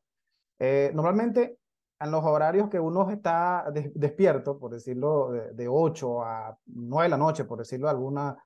Normalmente, 0.93 1.56
en 1.99 2.11
los 2.11 2.23
horarios 2.23 2.69
que 2.69 2.79
uno 2.79 3.09
está 3.09 3.65
des- 3.73 3.91
despierto, 3.93 4.57
por 4.59 4.71
decirlo, 4.71 5.31
de, 5.31 5.51
de 5.53 5.67
8 5.67 6.21
a 6.23 6.57
9 6.65 7.05
de 7.05 7.09
la 7.09 7.17
noche, 7.17 7.45
por 7.45 7.59
decirlo 7.59 7.87
de 7.87 7.91
alguna, 7.91 8.37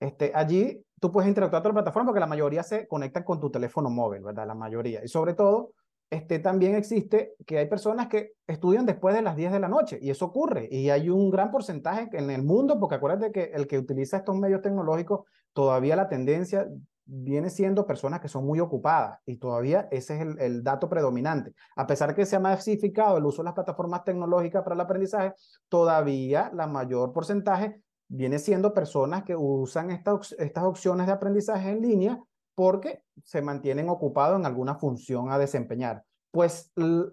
este, 0.00 0.32
allí 0.34 0.82
tú 1.00 1.10
puedes 1.12 1.28
interactuar 1.28 1.62
con 1.62 1.70
la 1.70 1.74
plataforma 1.82 2.08
porque 2.08 2.20
la 2.20 2.26
mayoría 2.26 2.62
se 2.62 2.86
conectan 2.88 3.22
con 3.24 3.40
tu 3.40 3.50
teléfono 3.50 3.90
móvil, 3.90 4.22
¿verdad? 4.22 4.46
La 4.46 4.54
mayoría. 4.54 5.04
Y 5.04 5.08
sobre 5.08 5.34
todo, 5.34 5.72
este, 6.10 6.38
también 6.38 6.74
existe 6.74 7.34
que 7.46 7.58
hay 7.58 7.66
personas 7.66 8.08
que 8.08 8.32
estudian 8.46 8.86
después 8.86 9.14
de 9.14 9.22
las 9.22 9.36
10 9.36 9.52
de 9.52 9.60
la 9.60 9.68
noche 9.68 9.98
y 10.00 10.10
eso 10.10 10.26
ocurre. 10.26 10.68
Y 10.70 10.90
hay 10.90 11.08
un 11.10 11.30
gran 11.30 11.50
porcentaje 11.50 12.08
en 12.12 12.30
el 12.30 12.42
mundo, 12.42 12.78
porque 12.78 12.96
acuérdate 12.96 13.32
que 13.32 13.50
el 13.54 13.66
que 13.66 13.78
utiliza 13.78 14.18
estos 14.18 14.36
medios 14.36 14.62
tecnológicos, 14.62 15.26
todavía 15.52 15.96
la 15.96 16.08
tendencia 16.08 16.68
viene 17.06 17.50
siendo 17.50 17.86
personas 17.86 18.20
que 18.20 18.28
son 18.28 18.44
muy 18.44 18.58
ocupadas 18.58 19.20
y 19.24 19.36
todavía 19.36 19.88
ese 19.90 20.16
es 20.16 20.20
el, 20.22 20.38
el 20.40 20.62
dato 20.62 20.88
predominante. 20.88 21.54
A 21.76 21.86
pesar 21.86 22.14
que 22.14 22.26
se 22.26 22.36
ha 22.36 22.40
masificado 22.40 23.16
el 23.16 23.24
uso 23.24 23.42
de 23.42 23.44
las 23.44 23.54
plataformas 23.54 24.04
tecnológicas 24.04 24.62
para 24.62 24.74
el 24.74 24.80
aprendizaje, 24.80 25.32
todavía 25.68 26.50
la 26.52 26.66
mayor 26.66 27.12
porcentaje 27.12 27.80
viene 28.08 28.38
siendo 28.38 28.74
personas 28.74 29.22
que 29.22 29.36
usan 29.36 29.90
esta, 29.90 30.18
estas 30.38 30.64
opciones 30.64 31.06
de 31.06 31.12
aprendizaje 31.12 31.70
en 31.70 31.80
línea 31.80 32.20
porque 32.54 33.02
se 33.22 33.42
mantienen 33.42 33.88
ocupados 33.88 34.38
en 34.38 34.46
alguna 34.46 34.76
función 34.76 35.30
a 35.30 35.38
desempeñar. 35.38 36.02
Pues 36.30 36.72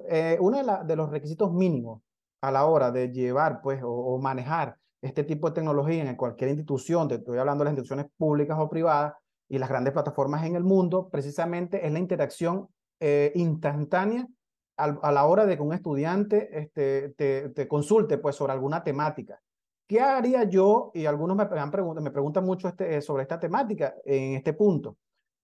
eh, 0.10 0.38
uno 0.39 0.84
de, 0.84 0.95
los 0.95 1.10
requisitos 1.10 1.53
mínimos 1.53 2.01
a 2.41 2.51
la 2.51 2.65
hora 2.65 2.91
de 2.91 3.10
llevar 3.10 3.62
pues, 3.62 3.82
o, 3.84 3.89
o 3.89 4.19
manejar 4.19 4.77
este 5.01 5.23
tipo 5.23 5.49
de 5.49 5.56
tecnología 5.56 6.10
en 6.10 6.15
cualquier 6.15 6.51
institución, 6.51 7.08
te 7.08 7.15
estoy 7.15 7.38
hablando 7.38 7.63
de 7.63 7.65
las 7.65 7.73
instituciones 7.73 8.08
públicas 8.17 8.58
o 8.60 8.69
privadas 8.69 9.13
y 9.54 9.60
las 9.60 9.70
grandes 9.70 9.94
plataformas 9.94 10.44
en 10.46 10.56
el 10.56 10.63
mundo, 10.63 11.10
precisamente 11.10 11.86
es 11.86 11.94
la 11.94 12.00
interacción 12.00 12.70
eh, 13.00 13.32
instantánea 13.36 14.28
a 14.78 15.12
la 15.12 15.26
hora 15.26 15.46
de 15.46 15.56
que 15.56 15.62
un 15.62 15.74
estudiante 15.74 16.50
este, 16.60 17.10
te, 17.10 17.50
te 17.50 17.68
consulte 17.68 18.18
pues, 18.18 18.36
sobre 18.36 18.54
alguna 18.54 18.84
temática. 18.84 19.39
¿Qué 19.88 20.02
haría 20.02 20.46
yo? 20.46 20.89
Y 20.96 21.06
algunos 21.06 21.38
me, 21.38 21.44
han 21.44 21.72
pregunt- 21.72 22.02
me 22.02 22.10
preguntan 22.10 22.44
mucho 22.44 22.68
este, 22.68 22.98
eh, 22.98 23.02
sobre 23.04 23.22
esta 23.22 23.39
temática 23.39 23.94
en 24.04 24.34
este 24.34 24.54
punto. 24.54 24.98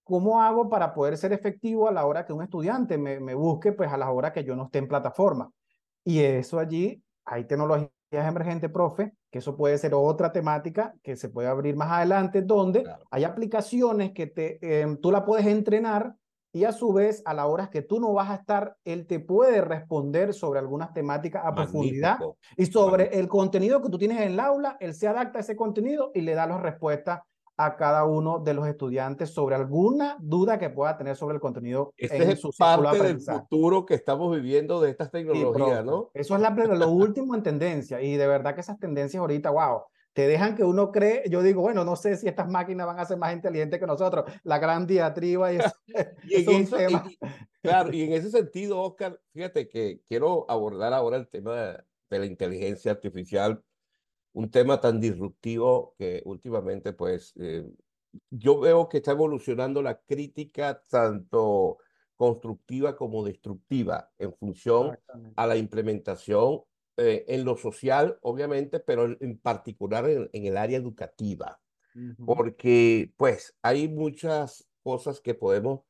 ¿Cómo 0.03 0.41
hago 0.41 0.67
para 0.67 0.91
poder 0.91 1.15
ser 1.15 1.31
efectivo 1.31 1.87
a 1.87 1.91
la 1.91 2.07
hora 2.07 2.25
que 2.25 2.33
un 2.33 2.41
estudiante 2.41 2.97
me, 2.97 3.35
busque, 3.35 3.73
pues 3.73 3.91
a 3.91 3.97
la 3.97 4.09
hora 4.09 4.33
que 4.33 4.43
yo 4.43 4.55
no 4.55 4.63
esté 4.63 4.79
en 4.79 4.87
plataforma? 4.87 5.51
Y 6.03 6.21
eso 6.21 6.57
allí, 6.57 6.99
hay 7.25 7.45
tecnologías 7.45 7.91
emergentes, 8.11 8.71
profe, 8.71 9.13
que 9.31 9.39
eso 9.39 9.55
puede 9.55 9.77
ser 9.77 9.93
otra 9.93 10.31
temática 10.31 10.93
que 11.03 11.15
se 11.15 11.29
puede 11.29 11.47
abrir 11.47 11.75
más 11.75 11.91
adelante, 11.91 12.41
donde 12.41 12.83
Claro. 12.83 13.05
hay 13.11 13.23
aplicaciones 13.23 14.11
que 14.13 14.27
te, 14.27 14.59
eh, 14.61 14.97
tú 15.01 15.11
la 15.11 15.25
puedes 15.25 15.45
entrenar 15.45 16.15
y 16.51 16.63
a 16.63 16.71
su 16.71 16.91
vez, 16.91 17.21
a 17.25 17.35
la 17.35 17.45
hora 17.45 17.69
que 17.69 17.83
tú 17.83 17.99
no 17.99 18.11
vas 18.11 18.31
a 18.31 18.35
estar, 18.35 18.75
él 18.83 19.05
te 19.05 19.19
puede 19.19 19.61
responder 19.61 20.33
sobre 20.33 20.57
algunas 20.59 20.93
temáticas 20.93 21.43
a 21.45 21.53
profundidad 21.53 22.17
y 22.57 22.65
sobre 22.65 23.03
Magnífico. 23.03 23.19
el 23.21 23.27
contenido 23.27 23.81
que 23.83 23.89
tú 23.89 23.99
tienes 23.99 24.19
en 24.21 24.29
el 24.31 24.39
aula, 24.39 24.75
él 24.79 24.95
se 24.95 25.07
adapta 25.07 25.37
a 25.37 25.41
ese 25.41 25.55
contenido 25.55 26.09
y 26.15 26.21
le 26.21 26.33
da 26.33 26.47
las 26.47 26.59
respuestas 26.61 27.19
a 27.61 27.75
cada 27.75 28.05
uno 28.05 28.39
de 28.39 28.53
los 28.53 28.65
estudiantes 28.67 29.31
sobre 29.31 29.55
alguna 29.55 30.17
duda 30.21 30.57
que 30.57 30.69
pueda 30.69 30.97
tener 30.97 31.15
sobre 31.17 31.35
el 31.35 31.41
contenido 31.41 31.93
Ese 31.97 32.15
en 32.15 32.31
es 32.31 32.39
su 32.39 32.51
parte 32.53 32.97
del 32.97 33.19
futuro 33.19 33.85
que 33.85 33.95
estamos 33.95 34.33
viviendo 34.33 34.79
de 34.79 34.89
estas 34.91 35.09
Sí, 35.09 35.11
tecnologías, 35.11 35.83
profe. 35.83 35.85
¿no? 35.85 36.11
Eso 36.13 36.35
es 36.35 36.41
la, 36.41 36.49
lo 36.51 36.89
último 36.89 37.35
en 37.35 37.43
tendencia 37.43 38.01
y 38.01 38.15
de 38.15 38.27
verdad 38.27 38.55
que 38.55 38.61
esas 38.61 38.79
tendencias 38.79 39.19
ahorita, 39.19 39.51
wow, 39.51 39.81
te 40.13 40.25
dejan 40.27 40.55
que 40.55 40.63
uno 40.63 40.91
cree, 40.91 41.23
yo 41.29 41.43
digo, 41.43 41.61
bueno, 41.61 41.83
no 41.83 41.95
sé 41.95 42.15
si 42.17 42.27
estas 42.27 42.49
máquinas 42.49 42.87
van 42.87 42.99
a 42.99 43.05
ser 43.05 43.17
más 43.17 43.33
inteligentes 43.33 43.79
que 43.79 43.85
nosotros, 43.85 44.25
la 44.43 44.57
gran 44.57 44.87
diatriba 44.87 45.51
y 45.53 45.57
eso, 45.57 45.75
Y 46.21 46.35
es 46.35 46.47
un 46.47 46.67
eso, 46.67 46.77
tema. 46.77 47.03
y- 47.03 47.19
claro, 47.61 47.91
y 47.93 48.03
en 48.03 48.13
ese 48.13 48.29
sentido, 48.31 48.81
Oscar, 48.81 49.21
fíjate 49.33 49.67
que 49.69 50.01
quiero 50.07 50.45
abordar 50.49 50.93
ahora 50.93 51.17
el 51.17 51.29
tema 51.29 51.55
de, 51.55 51.83
de 52.09 52.19
la 52.19 52.25
inteligencia 52.25 52.91
artificial, 52.91 53.63
un 54.33 54.49
tema 54.49 54.79
tan 54.79 54.99
disruptivo 54.99 55.95
que 55.97 56.21
últimamente, 56.25 56.93
pues, 56.93 57.33
eh, 57.39 57.65
yo 58.29 58.59
veo 58.59 58.89
que 58.89 58.97
está 58.97 59.11
evolucionando 59.11 59.81
la 59.81 59.99
crítica 59.99 60.81
tanto 60.89 61.77
constructiva 62.15 62.95
como 62.95 63.23
destructiva 63.23 64.11
en 64.17 64.33
función 64.33 64.97
a 65.35 65.47
la 65.47 65.55
implementación 65.55 66.63
eh, 66.97 67.23
en 67.27 67.45
lo 67.45 67.55
social, 67.55 68.17
obviamente, 68.21 68.79
pero 68.79 69.05
en, 69.05 69.17
en 69.21 69.37
particular 69.37 70.09
en, 70.09 70.29
en 70.33 70.45
el 70.45 70.57
área 70.57 70.77
educativa. 70.77 71.59
Porque 72.25 73.13
pues 73.17 73.55
hay 73.61 73.87
muchas 73.87 74.67
cosas 74.83 75.19
que 75.19 75.33
podemos 75.33 75.81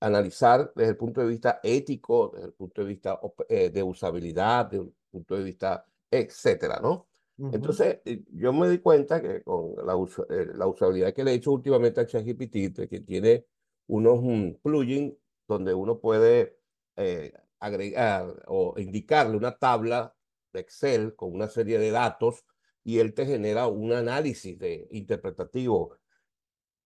analizar 0.00 0.72
desde 0.74 0.90
el 0.90 0.96
punto 0.96 1.20
de 1.22 1.28
vista 1.28 1.60
ético, 1.62 2.30
desde 2.34 2.48
el 2.48 2.52
punto 2.52 2.82
de 2.82 2.88
vista 2.88 3.18
eh, 3.48 3.70
de 3.70 3.82
usabilidad, 3.82 4.66
desde 4.66 4.84
el 4.84 4.94
punto 5.10 5.36
de 5.36 5.44
vista, 5.44 5.86
etcétera, 6.10 6.80
¿no? 6.82 7.08
Entonces, 7.36 8.00
eh, 8.04 8.22
yo 8.32 8.52
me 8.52 8.68
di 8.68 8.78
cuenta 8.78 9.20
que 9.20 9.42
con 9.42 9.74
la, 9.84 9.94
eh, 10.30 10.46
la 10.54 10.66
usabilidad 10.68 11.12
que 11.12 11.24
le 11.24 11.32
he 11.32 11.34
hecho 11.34 11.50
últimamente 11.50 12.00
a 12.00 12.06
ChatGPT, 12.06 12.88
que 12.88 13.00
tiene 13.00 13.46
unos 13.88 14.22
mm, 14.22 14.60
plugins 14.62 15.14
donde 15.48 15.74
uno 15.74 15.98
puede 15.98 16.58
eh, 16.96 17.32
agregar 17.58 18.44
o 18.46 18.74
indicarle 18.78 19.36
una 19.36 19.56
tabla 19.58 20.14
de 20.52 20.60
Excel 20.60 21.14
con 21.16 21.34
una 21.34 21.48
serie 21.48 21.78
de 21.78 21.90
datos 21.90 22.44
y 22.84 22.98
él 22.98 23.14
te 23.14 23.26
genera 23.26 23.66
un 23.66 23.92
análisis 23.92 24.58
de, 24.58 24.86
interpretativo. 24.90 25.96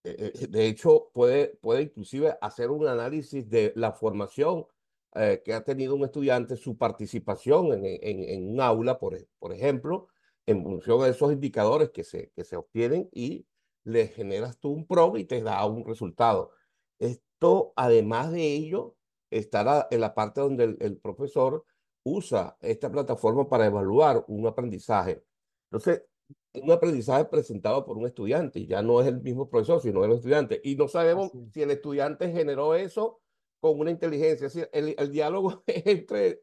Eh, 0.03 0.31
eh, 0.33 0.47
De 0.47 0.67
hecho, 0.67 1.11
puede, 1.13 1.57
puede 1.61 1.83
inclusive 1.83 2.37
hacer 2.41 2.71
un 2.71 2.87
análisis 2.87 3.49
de 3.49 3.73
la 3.75 3.91
formación 3.91 4.65
eh, 5.15 5.41
que 5.43 5.53
ha 5.53 5.63
tenido 5.63 5.95
un 5.95 6.05
estudiante, 6.05 6.55
su 6.55 6.77
participación 6.77 7.73
en, 7.73 7.85
en, 7.85 8.23
en 8.29 8.49
un 8.49 8.61
aula, 8.61 8.97
por, 8.97 9.17
por 9.39 9.53
ejemplo, 9.53 10.07
en 10.49 10.63
función 10.63 11.01
de 11.01 11.09
esos 11.11 11.31
indicadores 11.31 11.89
que 11.91 12.03
se, 12.03 12.31
que 12.35 12.43
se 12.43 12.55
obtienen 12.57 13.09
y 13.11 13.47
le 13.83 14.07
generas 14.07 14.59
tú 14.59 14.69
un 14.71 14.85
PROM 14.87 15.17
y 15.17 15.25
te 15.25 15.41
da 15.41 15.65
un 15.65 15.85
resultado. 15.85 16.51
Esto, 16.99 17.73
además 17.75 18.31
de 18.31 18.43
ello, 18.55 18.95
está 19.29 19.63
la- 19.63 19.87
en 19.91 20.01
la 20.01 20.13
parte 20.15 20.41
donde 20.41 20.63
el, 20.65 20.77
el 20.81 20.97
profesor 20.97 21.65
usa 22.03 22.57
esta 22.61 22.91
plataforma 22.91 23.47
para 23.49 23.65
evaluar 23.67 24.25
un 24.27 24.47
aprendizaje. 24.47 25.23
Entonces, 25.71 26.03
un 26.53 26.71
aprendizaje 26.71 27.25
presentado 27.25 27.85
por 27.85 27.97
un 27.97 28.07
estudiante, 28.07 28.65
ya 28.65 28.81
no 28.81 29.01
es 29.01 29.07
el 29.07 29.21
mismo 29.21 29.49
profesor, 29.49 29.81
sino 29.81 30.03
el 30.03 30.13
estudiante. 30.13 30.59
Y 30.63 30.75
no 30.75 30.87
sabemos 30.87 31.27
Así 31.27 31.49
si 31.51 31.61
el 31.61 31.71
estudiante 31.71 32.31
generó 32.31 32.73
eso 32.75 33.21
con 33.59 33.79
una 33.79 33.91
inteligencia. 33.91 34.47
Es 34.47 34.53
decir, 34.53 34.69
el, 34.73 34.95
el 34.97 35.11
diálogo 35.11 35.63
entre 35.67 36.41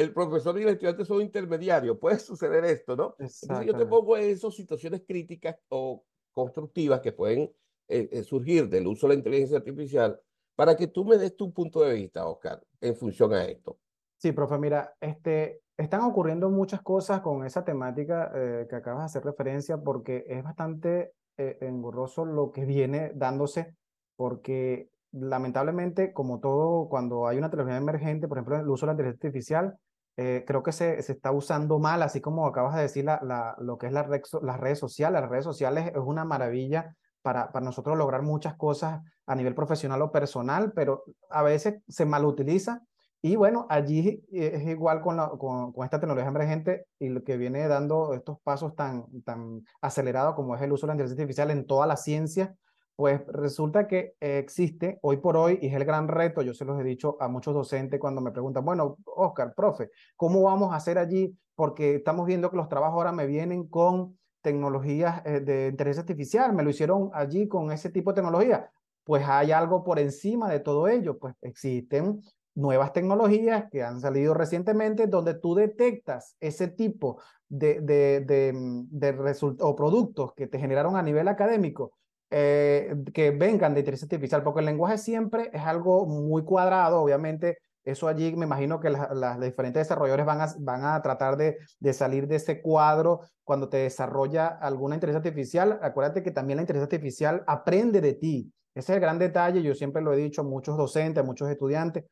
el 0.00 0.14
profesor 0.14 0.58
y 0.58 0.62
el 0.62 0.70
estudiante 0.70 1.04
son 1.04 1.20
intermediarios. 1.20 1.98
Puede 1.98 2.18
suceder 2.18 2.64
esto, 2.64 2.96
¿no? 2.96 3.14
Entonces 3.18 3.66
yo 3.66 3.76
te 3.76 3.84
pongo 3.84 4.16
esas 4.16 4.54
situaciones 4.54 5.02
críticas 5.06 5.56
o 5.68 6.04
constructivas 6.32 7.00
que 7.00 7.12
pueden 7.12 7.52
eh, 7.88 8.08
eh, 8.10 8.22
surgir 8.22 8.68
del 8.68 8.86
uso 8.86 9.06
de 9.06 9.14
la 9.14 9.18
inteligencia 9.18 9.58
artificial 9.58 10.18
para 10.56 10.74
que 10.76 10.86
tú 10.86 11.04
me 11.04 11.18
des 11.18 11.36
tu 11.36 11.52
punto 11.52 11.82
de 11.82 11.94
vista, 11.94 12.26
Oscar, 12.26 12.62
en 12.80 12.96
función 12.96 13.32
a 13.34 13.44
esto. 13.44 13.78
Sí, 14.16 14.32
profe, 14.32 14.58
mira, 14.58 14.94
este, 15.00 15.62
están 15.76 16.02
ocurriendo 16.02 16.48
muchas 16.50 16.82
cosas 16.82 17.20
con 17.20 17.44
esa 17.44 17.64
temática 17.64 18.32
eh, 18.34 18.66
que 18.68 18.76
acabas 18.76 19.00
de 19.00 19.06
hacer 19.06 19.24
referencia 19.24 19.78
porque 19.78 20.24
es 20.28 20.42
bastante 20.42 21.12
eh, 21.36 21.58
engorroso 21.60 22.24
lo 22.24 22.52
que 22.52 22.64
viene 22.64 23.12
dándose 23.14 23.74
porque 24.16 24.90
lamentablemente, 25.12 26.12
como 26.12 26.40
todo, 26.40 26.88
cuando 26.88 27.26
hay 27.26 27.38
una 27.38 27.50
tecnología 27.50 27.78
emergente, 27.78 28.28
por 28.28 28.38
ejemplo, 28.38 28.56
el 28.56 28.68
uso 28.68 28.86
de 28.86 28.88
la 28.88 28.92
inteligencia 28.92 29.28
artificial, 29.28 29.78
eh, 30.22 30.44
creo 30.46 30.62
que 30.62 30.70
se, 30.70 31.00
se, 31.02 31.12
está 31.12 31.32
usando 31.32 31.78
mal, 31.78 32.02
así 32.02 32.20
como 32.20 32.46
acabas 32.46 32.74
de 32.74 32.82
decir, 32.82 33.06
la, 33.06 33.20
la, 33.22 33.56
lo 33.58 33.78
que 33.78 33.86
es 33.86 33.92
la 33.94 34.02
red, 34.02 34.20
las 34.42 34.60
redes 34.60 34.78
sociales. 34.78 35.18
Las 35.18 35.30
redes 35.30 35.44
sociales 35.44 35.92
es 35.94 36.02
una 36.04 36.26
maravilla 36.26 36.94
para, 37.22 37.50
para 37.50 37.64
nosotros 37.64 37.96
lograr 37.96 38.20
muchas 38.20 38.54
cosas 38.56 39.00
a 39.26 39.34
nivel 39.34 39.54
profesional 39.54 40.02
o 40.02 40.12
personal, 40.12 40.72
pero 40.74 41.04
a 41.30 41.42
veces 41.42 41.80
se 41.88 42.04
malutiliza 42.04 42.82
y 43.22 43.36
bueno, 43.36 43.66
allí 43.70 44.22
es 44.30 44.62
igual 44.66 45.00
con, 45.00 45.16
la, 45.16 45.30
con, 45.30 45.72
con, 45.72 45.84
esta 45.84 45.98
tecnología 46.00 46.28
emergente 46.28 46.84
y 46.98 47.08
lo 47.08 47.24
que 47.24 47.38
viene 47.38 47.66
dando 47.66 48.12
estos 48.12 48.40
pasos 48.42 48.76
tan, 48.76 49.06
tan 49.22 49.64
acelerados 49.80 50.34
como 50.34 50.54
es 50.54 50.60
el 50.60 50.72
uso 50.72 50.86
de 50.86 50.88
la 50.88 50.94
inteligencia 50.96 51.22
artificial 51.22 51.50
en 51.50 51.66
toda 51.66 51.86
la 51.86 51.96
ciencia, 51.96 52.54
pues 53.00 53.22
resulta 53.28 53.88
que 53.88 54.14
existe 54.20 54.98
hoy 55.00 55.16
por 55.16 55.34
hoy 55.34 55.58
y 55.62 55.68
es 55.68 55.72
el 55.72 55.86
gran 55.86 56.06
reto, 56.06 56.42
yo 56.42 56.52
se 56.52 56.66
los 56.66 56.78
he 56.78 56.84
dicho 56.84 57.16
a 57.18 57.28
muchos 57.28 57.54
docentes 57.54 57.98
cuando 57.98 58.20
me 58.20 58.30
preguntan, 58.30 58.62
bueno, 58.62 58.98
Oscar, 59.06 59.54
profe, 59.54 59.90
¿cómo 60.16 60.42
vamos 60.42 60.74
a 60.74 60.76
hacer 60.76 60.98
allí? 60.98 61.34
Porque 61.54 61.94
estamos 61.94 62.26
viendo 62.26 62.50
que 62.50 62.58
los 62.58 62.68
trabajos 62.68 62.98
ahora 62.98 63.12
me 63.12 63.26
vienen 63.26 63.68
con 63.68 64.18
tecnologías 64.42 65.22
eh, 65.24 65.40
de 65.40 65.68
inteligencia 65.68 66.02
artificial, 66.02 66.52
me 66.52 66.62
lo 66.62 66.68
hicieron 66.68 67.10
allí 67.14 67.48
con 67.48 67.72
ese 67.72 67.88
tipo 67.88 68.10
de 68.10 68.16
tecnología. 68.16 68.70
Pues 69.02 69.26
hay 69.26 69.50
algo 69.50 69.82
por 69.82 69.98
encima 69.98 70.50
de 70.50 70.60
todo 70.60 70.86
ello, 70.86 71.18
pues 71.18 71.34
existen 71.40 72.20
nuevas 72.54 72.92
tecnologías 72.92 73.64
que 73.70 73.82
han 73.82 73.98
salido 74.02 74.34
recientemente 74.34 75.06
donde 75.06 75.32
tú 75.32 75.54
detectas 75.54 76.36
ese 76.38 76.68
tipo 76.68 77.18
de, 77.48 77.80
de, 77.80 78.20
de, 78.20 78.52
de 78.90 79.56
o 79.60 79.74
productos 79.74 80.34
que 80.34 80.48
te 80.48 80.58
generaron 80.58 80.96
a 80.96 81.02
nivel 81.02 81.28
académico 81.28 81.92
eh, 82.30 82.94
que 83.12 83.32
vengan 83.32 83.74
de 83.74 83.80
inteligencia 83.80 84.06
artificial, 84.06 84.42
porque 84.42 84.60
el 84.60 84.66
lenguaje 84.66 84.98
siempre 84.98 85.50
es 85.52 85.62
algo 85.62 86.06
muy 86.06 86.44
cuadrado, 86.44 87.02
obviamente. 87.02 87.58
Eso 87.82 88.08
allí 88.08 88.36
me 88.36 88.46
imagino 88.46 88.78
que 88.78 88.90
las, 88.90 89.40
diferentes 89.40 89.80
desarrolladores 89.80 90.26
van 90.26 90.84
a, 90.84 91.02
tratar 91.02 91.36
de, 91.36 91.56
de, 91.78 91.92
salir 91.92 92.28
de 92.28 92.36
ese 92.36 92.60
cuadro 92.60 93.22
cuando 93.42 93.68
te 93.68 93.78
desarrolla 93.78 94.46
alguna 94.46 94.94
inteligencia 94.96 95.30
artificial. 95.30 95.78
Acuérdate 95.82 96.22
que 96.22 96.30
también 96.30 96.58
la 96.58 96.62
inteligencia 96.62 96.96
artificial 96.96 97.42
aprende 97.46 98.00
de 98.00 98.14
ti. 98.14 98.52
Ese 98.74 98.92
es 98.92 98.96
el 98.96 99.00
gran 99.00 99.18
detalle, 99.18 99.62
yo 99.62 99.74
siempre 99.74 100.00
lo 100.00 100.12
he 100.12 100.16
dicho 100.16 100.42
a 100.42 100.44
muchos 100.44 100.76
docentes, 100.76 101.22
a 101.22 101.26
muchos 101.26 101.50
estudiantes. 101.50 102.04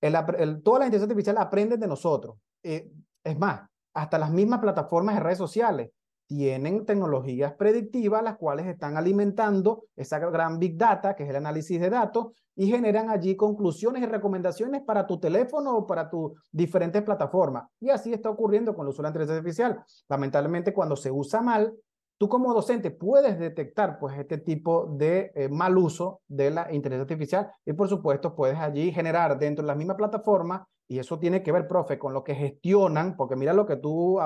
El, 0.00 0.16
el, 0.38 0.62
toda 0.62 0.78
la 0.78 0.86
inteligencia 0.86 1.12
artificial 1.12 1.38
aprende 1.38 1.76
de 1.76 1.86
nosotros. 1.86 2.36
Eh, 2.62 2.90
es 3.22 3.38
más, 3.38 3.68
hasta 3.92 4.18
las 4.18 4.30
mismas 4.30 4.60
plataformas 4.60 5.16
de 5.16 5.20
redes 5.20 5.38
sociales 5.38 5.90
tienen 6.26 6.84
tecnologías 6.84 7.54
predictivas, 7.54 8.22
las 8.22 8.36
cuales 8.36 8.66
están 8.66 8.96
alimentando 8.96 9.84
esa 9.94 10.18
gran 10.18 10.58
Big 10.58 10.76
Data, 10.76 11.14
que 11.14 11.24
es 11.24 11.30
el 11.30 11.36
análisis 11.36 11.80
de 11.80 11.90
datos, 11.90 12.32
y 12.54 12.68
generan 12.68 13.10
allí 13.10 13.36
conclusiones 13.36 14.02
y 14.02 14.06
recomendaciones 14.06 14.82
para 14.82 15.06
tu 15.06 15.20
teléfono 15.20 15.76
o 15.76 15.86
para 15.86 16.08
tus 16.08 16.32
diferentes 16.50 17.02
plataformas. 17.02 17.64
Y 17.80 17.90
así 17.90 18.12
está 18.12 18.30
ocurriendo 18.30 18.74
con 18.74 18.86
el 18.86 18.90
uso 18.90 18.98
de 18.98 19.02
la 19.04 19.08
inteligencia 19.10 19.38
artificial. 19.38 19.84
Lamentablemente, 20.08 20.72
cuando 20.72 20.96
se 20.96 21.10
usa 21.10 21.42
mal, 21.42 21.72
tú 22.18 22.28
como 22.28 22.54
docente 22.54 22.90
puedes 22.90 23.38
detectar 23.38 23.98
pues 23.98 24.18
este 24.18 24.38
tipo 24.38 24.86
de 24.86 25.32
eh, 25.34 25.48
mal 25.48 25.76
uso 25.76 26.20
de 26.28 26.50
la 26.50 26.72
inteligencia 26.72 27.02
artificial 27.02 27.50
y 27.64 27.72
por 27.72 27.88
supuesto 27.88 28.34
puedes 28.34 28.58
allí 28.58 28.92
generar 28.92 29.38
dentro 29.38 29.62
de 29.62 29.68
la 29.68 29.74
misma 29.74 29.96
plataforma 29.96 30.66
y 30.88 30.98
eso 30.98 31.18
tiene 31.18 31.42
que 31.42 31.52
ver, 31.52 31.66
profe, 31.66 31.98
con 31.98 32.12
lo 32.12 32.22
que 32.22 32.34
gestionan, 32.34 33.16
porque 33.16 33.34
mira 33.34 33.52
lo 33.52 33.66
que 33.66 33.76
tú 33.76 34.18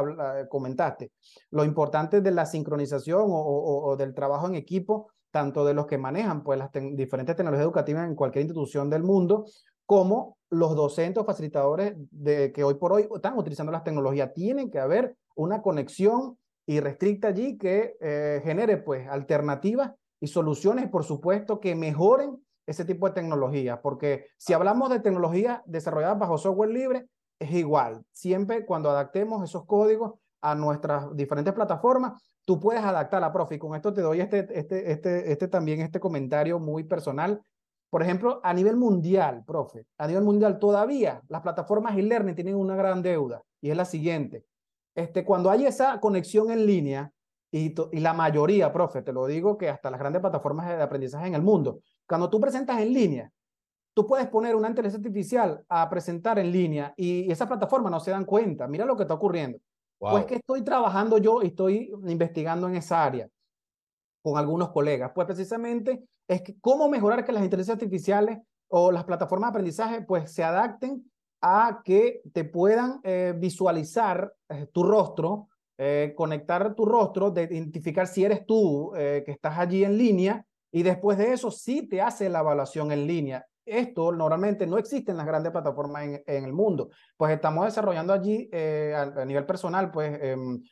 comentaste, 0.51 1.11
lo 1.51 1.65
importante 1.65 2.21
de 2.21 2.31
la 2.31 2.45
sincronización 2.45 3.25
o, 3.29 3.97
del 3.97 4.15
trabajo 4.15 4.47
en 4.47 4.57
equipo, 4.57 5.09
tanto 5.31 5.65
de 5.65 5.75
los 5.75 5.87
que 5.87 5.97
manejan 5.97 6.43
pues 6.43 6.59
las 6.59 6.71
te 6.71 6.81
diferentes 6.81 7.35
tecnologías 7.35 7.65
educativas 7.65 8.07
en 8.07 8.15
cualquier 8.15 8.45
institución 8.45 8.91
del 8.91 9.05
mundo, 9.05 9.47
como 9.87 10.37
los 10.51 10.77
docentes 10.77 11.23
o 11.23 11.25
facilitadores 11.25 11.95
de, 12.11 12.53
que 12.53 12.63
hoy 12.63 12.75
por 12.75 12.93
hoy 12.93 13.09
están 13.15 13.39
utilizando 13.39 13.73
las 13.73 13.85
tecnologías. 13.85 14.33
Tiene 14.35 14.71
que 14.71 14.79
haber 14.79 15.17
una 15.35 15.63
conexión 15.63 16.37
irrestricta 16.75 17.29
allí 17.29 17.59
que 17.59 17.97
eh, 18.01 18.41
genere 18.45 18.77
pues 18.79 19.09
alternativas 19.09 19.93
y 20.21 20.27
soluciones, 20.27 20.89
por 20.89 21.05
supuesto, 21.05 21.61
que 21.61 21.75
mejoren 21.75 22.43
ese 22.67 22.85
tipo 22.85 23.09
de 23.09 23.15
tecnología, 23.15 23.81
porque 23.81 24.27
si 24.37 24.53
hablamos 24.53 24.91
de 24.91 25.01
tecnologías 25.01 25.61
desarrolladas 25.67 26.19
bajo 26.19 26.39
software 26.39 26.71
libre, 26.71 27.07
es 27.39 27.51
igual. 27.53 28.05
Siempre 28.13 28.65
cuando 28.65 28.91
adaptemos 28.91 29.43
esos 29.43 29.65
códigos 29.67 30.15
a 30.43 30.55
nuestras 30.55 31.15
diferentes 31.17 31.53
plataformas, 31.55 32.23
tú 32.45 32.61
puedes 32.61 32.83
adaptarla, 32.83 33.33
profe. 33.33 33.57
Y 33.57 33.59
con 33.59 33.75
esto 33.75 33.93
te 33.93 34.03
doy 34.03 34.21
este, 34.21 34.47
este, 34.57 34.93
este, 34.93 35.33
este 35.33 35.49
también 35.49 35.81
este 35.81 35.99
comentario 35.99 36.59
muy 36.61 36.85
personal. 36.85 37.43
Por 37.89 38.03
ejemplo, 38.03 38.41
a 38.45 38.53
nivel 38.55 38.77
mundial, 38.77 39.43
profe, 39.45 39.87
a 39.99 40.07
nivel 40.07 40.23
mundial 40.23 40.59
todavía 40.61 41.23
las 41.29 41.43
plataformas 41.43 41.99
e-learning 41.99 42.37
tienen 42.37 42.55
una 42.55 42.77
gran 42.77 43.03
deuda 43.03 43.43
y 43.61 43.71
es 43.71 43.77
la 43.77 43.85
siguiente 43.85 44.45
este, 44.95 45.25
cuando 45.25 45.51
hay 45.51 45.67
esa 45.67 46.01
conexión 46.01 46.51
en 46.51 46.67
línea, 46.67 47.13
y, 47.53 47.75
y, 47.91 48.01
la 48.01 48.13
mayoría, 48.13 48.73
profe, 48.73 49.03
te 49.03 49.13
lo 49.13 49.27
digo 49.27 49.59
que 49.59 49.69
hasta 49.69 49.91
las 49.91 49.99
grandes 49.99 50.21
plataformas 50.21 50.69
de 50.69 50.81
aprendizaje 50.81 51.27
en 51.27 51.35
el 51.35 51.43
mundo, 51.43 51.81
cuando 52.07 52.31
tú 52.31 52.41
presentas 52.41 52.81
en 52.81 52.93
línea, 52.93 53.33
tú 53.95 54.07
puedes 54.07 54.29
poner 54.29 54.55
una 54.55 54.69
inteligencia 54.69 54.99
artificial 54.99 55.65
a 55.69 55.89
presentar 55.91 56.39
en 56.39 56.53
línea 56.53 56.95
y 56.97 57.31
esas 57.31 57.49
plataformas 57.49 57.91
no 57.91 58.01
se 58.01 58.11
dan 58.11 58.25
cuenta. 58.25 58.67
Mira 58.67 58.85
lo 58.85 58.97
que 58.97 59.03
está 59.03 59.15
ocurriendo. 59.15 59.59
Wow. 60.01 60.13
Pues 60.13 60.25
que 60.27 60.35
estoy 60.37 60.63
trabajando 60.63 61.19
yo 61.19 61.43
y 61.43 61.49
estoy 61.49 61.93
investigando 62.07 62.69
en 62.69 62.77
esa 62.77 63.05
área 63.05 63.29
con 64.23 64.39
algunos 64.39 64.71
colegas. 64.71 65.13
Pues 65.15 65.27
precisamente 65.27 66.03
es 66.29 66.43
que 66.43 66.59
cómo 66.61 66.89
mejorar 66.89 67.25
que 67.25 67.33
las 67.33 67.43
inteligencias 67.43 67.75
artificiales 67.75 68.39
o 68.69 68.93
las 68.93 69.05
plataformas 69.05 69.49
de 69.49 69.51
aprendizaje 69.51 70.03
pues 70.03 70.33
se 70.33 70.45
adapten 70.45 71.11
a 71.41 71.83
que 71.85 72.23
te 72.33 72.45
puedan 72.45 73.01
eh, 73.03 73.35
visualizar 73.37 74.33
eh, 74.49 74.67
tu 74.73 74.83
rostro, 74.83 75.49
eh, 75.79 76.13
conectar 76.17 76.75
tu 76.75 76.85
rostro, 76.85 77.31
de 77.31 77.45
identificar 77.45 78.07
si 78.07 78.25
eres 78.25 78.45
tú 78.45 78.93
que 78.95 79.25
estás 79.27 79.59
allí 79.59 79.83
en 79.83 79.97
línea 79.97 80.45
y 80.71 80.83
después 80.83 81.17
de 81.17 81.33
eso 81.33 81.51
sí 81.51 81.89
te 81.89 82.03
hace 82.03 82.29
la 82.29 82.41
evaluación 82.41 82.93
en 82.93 83.07
línea. 83.07 83.47
Esto 83.65 84.13
normalmente 84.13 84.67
no 84.67 84.79
existe 84.79 85.13
en 85.13 85.17
las 85.17 85.27
grandes 85.27 85.53
plataformas 85.53 86.05
en, 86.05 86.23
en 86.27 86.45
el 86.45 86.53
mundo. 86.53 86.91
Pues 87.17 87.33
estamos 87.33 87.65
desarrollando 87.65 88.13
allí 88.13 88.51
a, 88.53 89.03
a, 89.03 89.25
nivel 89.25 89.47
personal, 89.47 89.91
pues 89.91 90.19
em, 90.21 90.63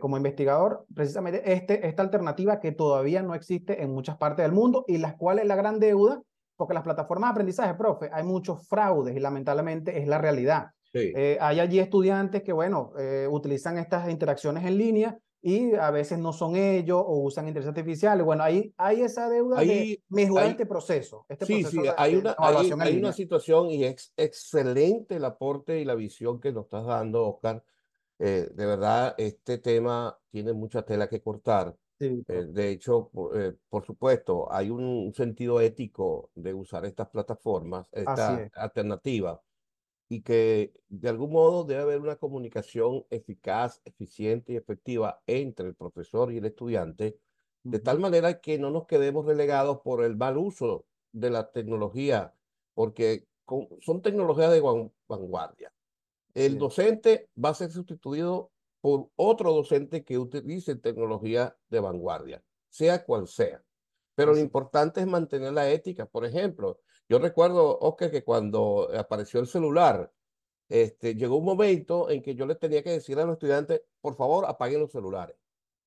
como 0.00 0.16
investigador, 0.16 0.86
precisamente 0.92 1.52
este, 1.52 1.86
esta 1.86 2.02
alternativa 2.02 2.58
que 2.58 2.72
todavía 2.72 3.22
no 3.22 3.34
existe 3.34 3.82
en 3.82 3.92
muchas 3.92 4.16
partes 4.16 4.44
del 4.44 4.52
mundo 4.52 4.84
y 4.88 4.98
las 4.98 5.14
cuales 5.14 5.46
la 5.46 5.54
gran 5.54 5.78
deuda 5.78 6.22
porque 6.56 6.74
las 6.74 6.82
plataformas 6.82 7.28
de 7.28 7.32
aprendizaje, 7.32 7.74
profe, 7.74 8.10
hay 8.12 8.24
muchos 8.24 8.66
fraudes 8.66 9.16
y 9.16 9.20
lamentablemente 9.20 9.98
es 9.98 10.08
la 10.08 10.18
realidad. 10.18 10.70
Sí. 10.92 11.12
Eh, 11.14 11.36
hay 11.40 11.60
allí 11.60 11.78
estudiantes 11.78 12.42
que, 12.42 12.52
bueno, 12.52 12.92
eh, 12.98 13.28
utilizan 13.30 13.78
estas 13.78 14.08
interacciones 14.08 14.64
en 14.64 14.78
línea 14.78 15.18
y 15.42 15.74
a 15.74 15.90
veces 15.90 16.18
no 16.18 16.32
son 16.32 16.56
ellos 16.56 17.00
o 17.06 17.22
usan 17.22 17.46
inteligencia 17.46 17.80
artificial. 17.80 18.22
Bueno, 18.22 18.42
ahí 18.42 18.72
hay 18.76 19.02
esa 19.02 19.28
deuda 19.28 19.58
hay, 19.58 19.68
de 19.68 20.02
mejorar 20.08 20.46
hay, 20.46 20.50
este 20.52 20.66
proceso. 20.66 21.26
Este 21.28 21.46
sí, 21.46 21.60
proceso 21.60 21.82
sí, 21.82 21.86
de, 21.86 21.94
hay, 21.96 22.16
una, 22.16 22.34
hay, 22.38 22.72
hay 22.80 22.98
una 22.98 23.12
situación 23.12 23.70
y 23.70 23.84
es 23.84 24.12
excelente 24.16 25.16
el 25.16 25.24
aporte 25.24 25.78
y 25.80 25.84
la 25.84 25.94
visión 25.94 26.40
que 26.40 26.52
nos 26.52 26.64
estás 26.64 26.86
dando, 26.86 27.28
Oscar. 27.28 27.62
Eh, 28.18 28.48
de 28.52 28.66
verdad, 28.66 29.14
este 29.18 29.58
tema 29.58 30.18
tiene 30.30 30.52
mucha 30.52 30.82
tela 30.82 31.08
que 31.08 31.20
cortar. 31.20 31.76
Sí, 31.98 32.22
eh, 32.28 32.46
de 32.48 32.70
hecho, 32.70 33.08
por, 33.08 33.40
eh, 33.40 33.54
por, 33.70 33.86
supuesto, 33.86 34.52
hay 34.52 34.68
un 34.68 35.14
sentido 35.14 35.60
ético 35.60 36.30
de 36.34 36.52
usar 36.52 36.84
estas 36.84 37.08
plataformas, 37.08 37.88
esta 37.92 38.50
alternativa, 38.54 39.42
y 40.08 40.20
que 40.20 40.74
de 40.88 41.08
algún 41.08 41.32
modo 41.32 41.64
debe 41.64 41.82
haber 41.82 42.00
una 42.00 42.16
comunicación 42.16 43.04
eficaz, 43.10 43.80
eficiente 43.84 44.52
y 44.52 44.56
efectiva 44.56 45.22
entre 45.26 45.68
el 45.68 45.74
profesor 45.74 46.32
y 46.32 46.38
el 46.38 46.44
estudiante, 46.44 47.18
de 47.62 47.78
tal 47.80 47.98
manera 47.98 48.40
que 48.40 48.58
no 48.58 48.70
nos 48.70 48.86
quedemos 48.86 49.26
relegados 49.26 49.80
por 49.80 50.04
el 50.04 50.16
mal 50.16 50.36
uso 50.36 50.86
de 51.12 51.30
la 51.30 51.50
tecnología, 51.50 52.34
porque 52.74 53.26
con, 53.44 53.68
son 53.80 54.02
tecnologías 54.02 54.52
de 54.52 54.60
vanguardia. 55.08 55.72
El 56.34 56.52
sí. 56.52 56.58
docente 56.58 57.28
va 57.42 57.48
a 57.48 57.54
ser 57.54 57.72
sustituido 57.72 58.50
por 58.86 59.10
otro 59.16 59.52
docente 59.52 60.04
que 60.04 60.16
utilice 60.16 60.76
tecnología 60.76 61.56
de 61.68 61.80
vanguardia, 61.80 62.44
sea 62.68 63.04
cual 63.04 63.26
sea. 63.26 63.60
Pero 64.14 64.32
lo 64.32 64.38
importante 64.38 65.00
es 65.00 65.08
mantener 65.08 65.54
la 65.54 65.68
ética. 65.68 66.06
Por 66.06 66.24
ejemplo, 66.24 66.78
yo 67.08 67.18
recuerdo, 67.18 67.80
Oscar, 67.80 68.12
que 68.12 68.22
cuando 68.22 68.88
apareció 68.96 69.40
el 69.40 69.48
celular, 69.48 70.12
este, 70.68 71.16
llegó 71.16 71.36
un 71.36 71.44
momento 71.46 72.10
en 72.10 72.22
que 72.22 72.36
yo 72.36 72.46
les 72.46 72.60
tenía 72.60 72.84
que 72.84 72.90
decir 72.92 73.18
a 73.18 73.24
los 73.24 73.32
estudiantes, 73.32 73.82
por 74.00 74.14
favor, 74.14 74.44
apaguen 74.46 74.78
los 74.78 74.92
celulares. 74.92 75.36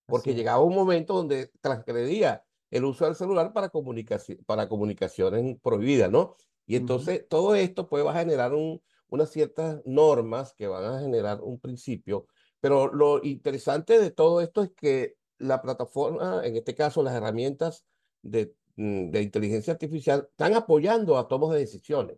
Porque 0.06 0.32
Así 0.32 0.40
llegaba 0.40 0.62
un 0.62 0.76
momento 0.76 1.14
donde 1.14 1.54
transgredía 1.62 2.44
el 2.70 2.84
uso 2.84 3.06
del 3.06 3.16
celular 3.16 3.54
para, 3.54 3.70
comunicación, 3.70 4.40
para 4.46 4.68
comunicaciones 4.68 5.58
prohibidas, 5.62 6.12
¿no? 6.12 6.36
Y 6.66 6.76
entonces 6.76 7.22
uh 7.22 7.24
-huh. 7.24 7.28
todo 7.30 7.56
esto 7.56 7.88
pues 7.88 8.06
va 8.06 8.12
a 8.12 8.20
generar 8.20 8.54
un, 8.54 8.82
unas 9.08 9.30
ciertas 9.30 9.82
normas 9.86 10.54
que 10.54 10.68
van 10.68 10.84
a 10.84 11.00
generar 11.00 11.42
un 11.42 11.62
principio, 11.62 12.28
pero 12.62 12.88
lo 12.94 13.24
interesante 13.24 14.00
de 14.00 14.12
todo 14.12 14.42
esto 14.42 14.64
es 14.64 14.72
que 14.72 15.16
la 15.38 15.62
plataforma, 15.62 16.46
en 16.46 16.56
este 16.56 16.76
caso 16.76 17.04
las 17.04 17.16
herramientas 17.16 17.86
de, 18.22 18.54
mm, 18.76 19.12
de 19.12 19.22
inteligencia 19.22 19.74
artificial, 19.74 20.28
están 20.32 20.54
apoyando 20.56 21.18
a 21.18 21.28
tomos 21.28 21.54
de 21.54 21.60
decisiones. 21.60 22.18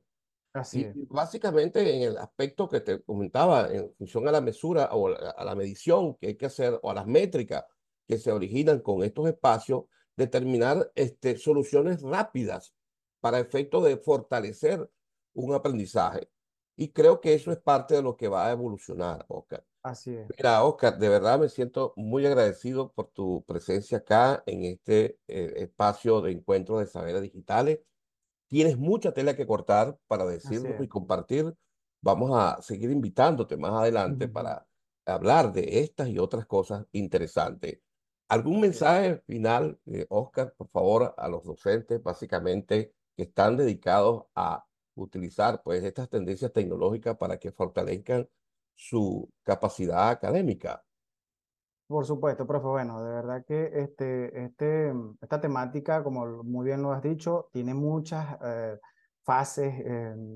Así 0.54 0.82
es. 0.82 0.94
básicamente 1.08 1.96
en 1.96 2.02
el 2.02 2.18
aspecto 2.18 2.68
que 2.68 2.82
te 2.82 3.02
comentaba, 3.02 3.72
en 3.72 3.94
función 3.94 4.28
a 4.28 4.34
la 4.34 4.42
mesura 4.42 4.90
o 4.92 5.08
a 5.08 5.46
la 5.46 5.56
medición 5.56 6.16
que 6.16 6.28
hay 6.28 6.36
que 6.36 6.48
hacer 6.48 6.78
o 6.82 6.92
a 6.92 6.94
las 6.94 7.08
métricas 7.08 7.64
que 8.06 8.18
se 8.18 8.34
originan 8.34 8.82
con 8.82 9.02
estos 9.02 9.30
espacios, 9.30 9.86
determinar 10.18 10.92
este, 10.96 11.38
soluciones 11.38 12.02
rápidas 12.02 12.76
para 13.22 13.40
efecto 13.40 13.82
de 13.82 13.96
fortalecer 13.96 14.90
un 15.34 15.54
aprendizaje. 15.54 16.30
Y 16.76 16.90
creo 16.90 17.22
que 17.22 17.34
eso 17.34 17.52
es 17.52 17.58
parte 17.60 17.96
de 17.96 18.02
lo 18.02 18.18
que 18.18 18.28
va 18.28 18.48
a 18.48 18.52
evolucionar, 18.52 19.26
Oscar. 19.30 19.64
Así 19.84 20.16
es. 20.16 20.28
Mira, 20.38 20.64
Oscar, 20.64 20.98
de 20.98 21.10
verdad 21.10 21.40
me 21.40 21.50
siento 21.50 21.94
muy 21.96 22.26
agradecido 22.26 22.92
por 22.92 23.08
tu 23.08 23.44
presencia 23.46 24.00
acá 24.00 24.44
en 24.46 24.64
este 24.66 25.18
eh, 25.28 25.54
espacio 25.58 26.22
de 26.22 26.32
encuentro 26.32 26.78
de 26.80 26.86
saberes 26.86 27.22
digitales. 27.22 27.80
Tienes 28.48 28.78
mucha 28.78 29.14
tela 29.14 29.36
que 29.36 29.48
cortar 29.48 29.98
para 30.08 30.26
decirlo 30.26 30.84
y 30.84 30.88
compartir. 30.88 31.56
Vamos 32.02 32.32
a 32.34 32.62
seguir 32.62 32.92
invitándote 32.92 33.58
más 33.58 33.72
adelante 33.72 34.28
para 34.28 34.68
hablar 35.06 35.52
de 35.54 35.80
estas 35.80 36.10
y 36.10 36.20
otras 36.20 36.46
cosas 36.46 36.86
interesantes. 36.92 37.80
¿Algún 38.28 38.62
mensaje 38.62 39.22
final, 39.26 39.80
eh, 39.88 40.06
Oscar, 40.10 40.54
por 40.56 40.68
favor, 40.70 41.14
a 41.18 41.28
los 41.28 41.44
docentes, 41.44 42.02
básicamente, 42.02 42.94
que 43.16 43.24
están 43.24 43.58
dedicados 43.58 44.26
a 44.36 44.66
utilizar 44.96 45.62
pues 45.64 45.84
estas 45.84 46.10
tendencias 46.10 46.52
tecnológicas 46.54 47.18
para 47.18 47.38
que 47.38 47.52
fortalezcan 47.52 48.30
su 48.76 49.30
capacidad 49.44 50.10
académica? 50.10 50.84
Por 51.88 52.06
supuesto, 52.06 52.48
profe. 52.48 52.68
Bueno, 52.68 53.04
de 53.04 53.12
verdad 53.12 53.44
que 53.46 53.70
este, 53.74 54.46
este, 54.46 54.94
esta 55.22 55.42
temática, 55.42 56.04
como 56.04 56.44
muy 56.44 56.66
bien 56.66 56.82
lo 56.82 56.94
has 56.94 57.04
dicho, 57.04 57.50
tiene 57.52 57.74
muchas 57.74 58.38
eh, 58.44 58.80
fases, 59.24 59.74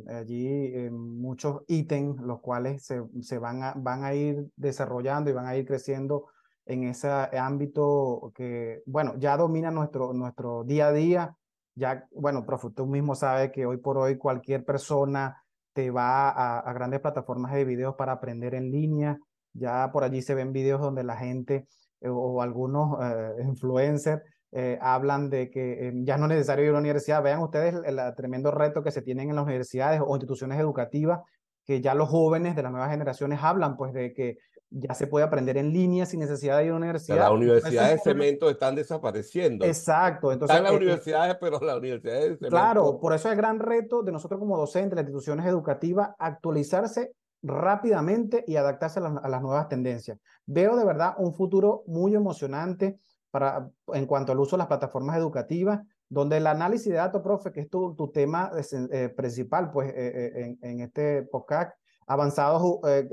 allí 0.09 0.89
muchos 0.91 1.63
ítems, 1.67 2.21
los 2.21 2.41
cuales 2.41 2.85
se, 2.85 3.01
se 3.21 3.37
van, 3.39 3.63
a, 3.63 3.73
van 3.77 4.03
a 4.03 4.13
ir 4.13 4.47
desarrollando 4.55 5.29
y 5.29 5.33
van 5.33 5.45
a 5.47 5.55
ir 5.55 5.65
creciendo 5.65 6.27
en 6.65 6.83
ese 6.83 7.09
ámbito 7.09 8.31
que, 8.35 8.81
bueno, 8.85 9.13
ya 9.17 9.37
domina 9.37 9.71
nuestro, 9.71 10.13
nuestro 10.13 10.63
día 10.63 10.87
a 10.87 10.91
día. 10.91 11.37
Ya, 11.75 12.07
bueno, 12.11 12.45
profe, 12.45 12.69
tú 12.71 12.85
mismo 12.85 13.15
sabes 13.15 13.51
que 13.51 13.65
hoy 13.65 13.77
por 13.77 13.97
hoy 13.97 14.17
cualquier 14.17 14.63
persona 14.63 15.44
te 15.75 15.91
va 15.91 16.29
a, 16.29 16.73
grandes 16.73 17.01
plataformas 17.01 17.51
de 17.51 17.65
videos 17.65 17.95
para 17.95 18.13
aprender 18.13 18.55
en 18.55 18.71
línea. 18.71 19.19
Ya 19.51 19.91
por 19.91 20.05
allí 20.05 20.21
se 20.21 20.33
ven 20.33 20.53
videos 20.53 20.79
donde 20.79 21.03
la 21.03 21.17
gente 21.17 21.67
eh, 21.99 22.07
o, 22.09 22.41
algunos 22.41 22.97
eh, 23.03 23.43
influencers 23.43 24.23
eh, 24.53 24.79
hablan 24.81 25.29
de 25.29 25.51
que 25.51 25.91
ya 26.05 26.17
no 26.17 26.25
es 26.25 26.29
necesario 26.29 26.63
ir 26.63 26.69
a 26.69 26.73
la 26.73 26.79
universidad. 26.79 27.21
Vean 27.21 27.41
ustedes 27.41 27.75
el, 27.85 27.99
tremendo 28.15 28.51
reto 28.51 28.83
que 28.83 28.91
se 28.91 29.01
tienen 29.01 29.29
en 29.29 29.35
las 29.35 29.43
universidades 29.43 30.01
o 30.03 30.15
instituciones 30.15 30.57
educativas, 30.61 31.19
que 31.65 31.81
ya 31.81 31.93
los 31.93 32.07
jóvenes 32.07 32.55
de 32.55 32.63
las 32.63 32.71
nuevas 32.71 32.89
generaciones 32.89 33.39
hablan 33.43 33.75
pues 33.75 33.91
de 33.91 34.13
que 34.13 34.37
ya 34.69 34.93
se 34.93 35.07
puede 35.07 35.25
aprender 35.25 35.57
en 35.57 35.71
línea 35.71 36.05
sin 36.05 36.19
necesidad 36.19 36.57
de 36.57 36.65
ir 36.65 36.71
a 36.71 36.75
una 36.75 36.85
universidad. 36.85 37.17
Las 37.17 37.31
universidades 37.31 38.03
de 38.03 38.11
cemento 38.11 38.49
están 38.49 38.75
desapareciendo. 38.75 39.65
Exacto. 39.65 40.31
Entonces, 40.31 40.55
están 40.55 40.71
las 40.71 40.81
universidades, 40.81 41.37
pero 41.39 41.59
las 41.59 41.77
universidades 41.77 42.21
de 42.21 42.37
cemento. 42.37 42.49
Claro, 42.49 42.99
por 42.99 43.13
eso 43.13 43.27
es 43.27 43.33
el 43.33 43.37
gran 43.37 43.59
reto 43.59 44.03
de 44.03 44.11
nosotros 44.11 44.39
como 44.39 44.57
docentes, 44.57 44.95
las 44.95 45.03
instituciones 45.03 45.45
educativas, 45.45 46.09
actualizarse 46.19 47.13
rápidamente 47.45 48.43
y 48.47 48.55
adaptarse 48.55 48.99
a 48.99 49.27
las, 49.27 49.41
nuevas 49.41 49.69
tendencias. 49.69 50.17
Veo 50.45 50.75
de 50.75 50.85
verdad 50.85 51.13
un 51.17 51.33
futuro 51.33 51.83
muy 51.85 52.15
emocionante 52.15 52.99
para, 53.29 53.69
en 53.93 54.05
cuanto 54.05 54.31
al 54.31 54.39
uso 54.39 54.55
de 54.55 54.59
las 54.59 54.67
plataformas 54.67 55.17
educativas, 55.17 55.81
donde 56.09 56.37
el 56.37 56.47
análisis 56.47 56.87
de 56.87 56.97
datos, 56.97 57.21
profe, 57.21 57.51
que 57.51 57.61
es 57.61 57.69
tu, 57.69 57.95
tu 57.95 58.11
tema 58.11 58.51
eh, 58.91 59.09
principal 59.09 59.71
pues, 59.71 59.89
eh, 59.89 59.93
eh, 59.95 60.31
en, 60.35 60.59
en, 60.61 60.81
este 60.81 61.23
podcast, 61.23 61.77
avanzados, 62.07 62.79
eh, 62.87 63.07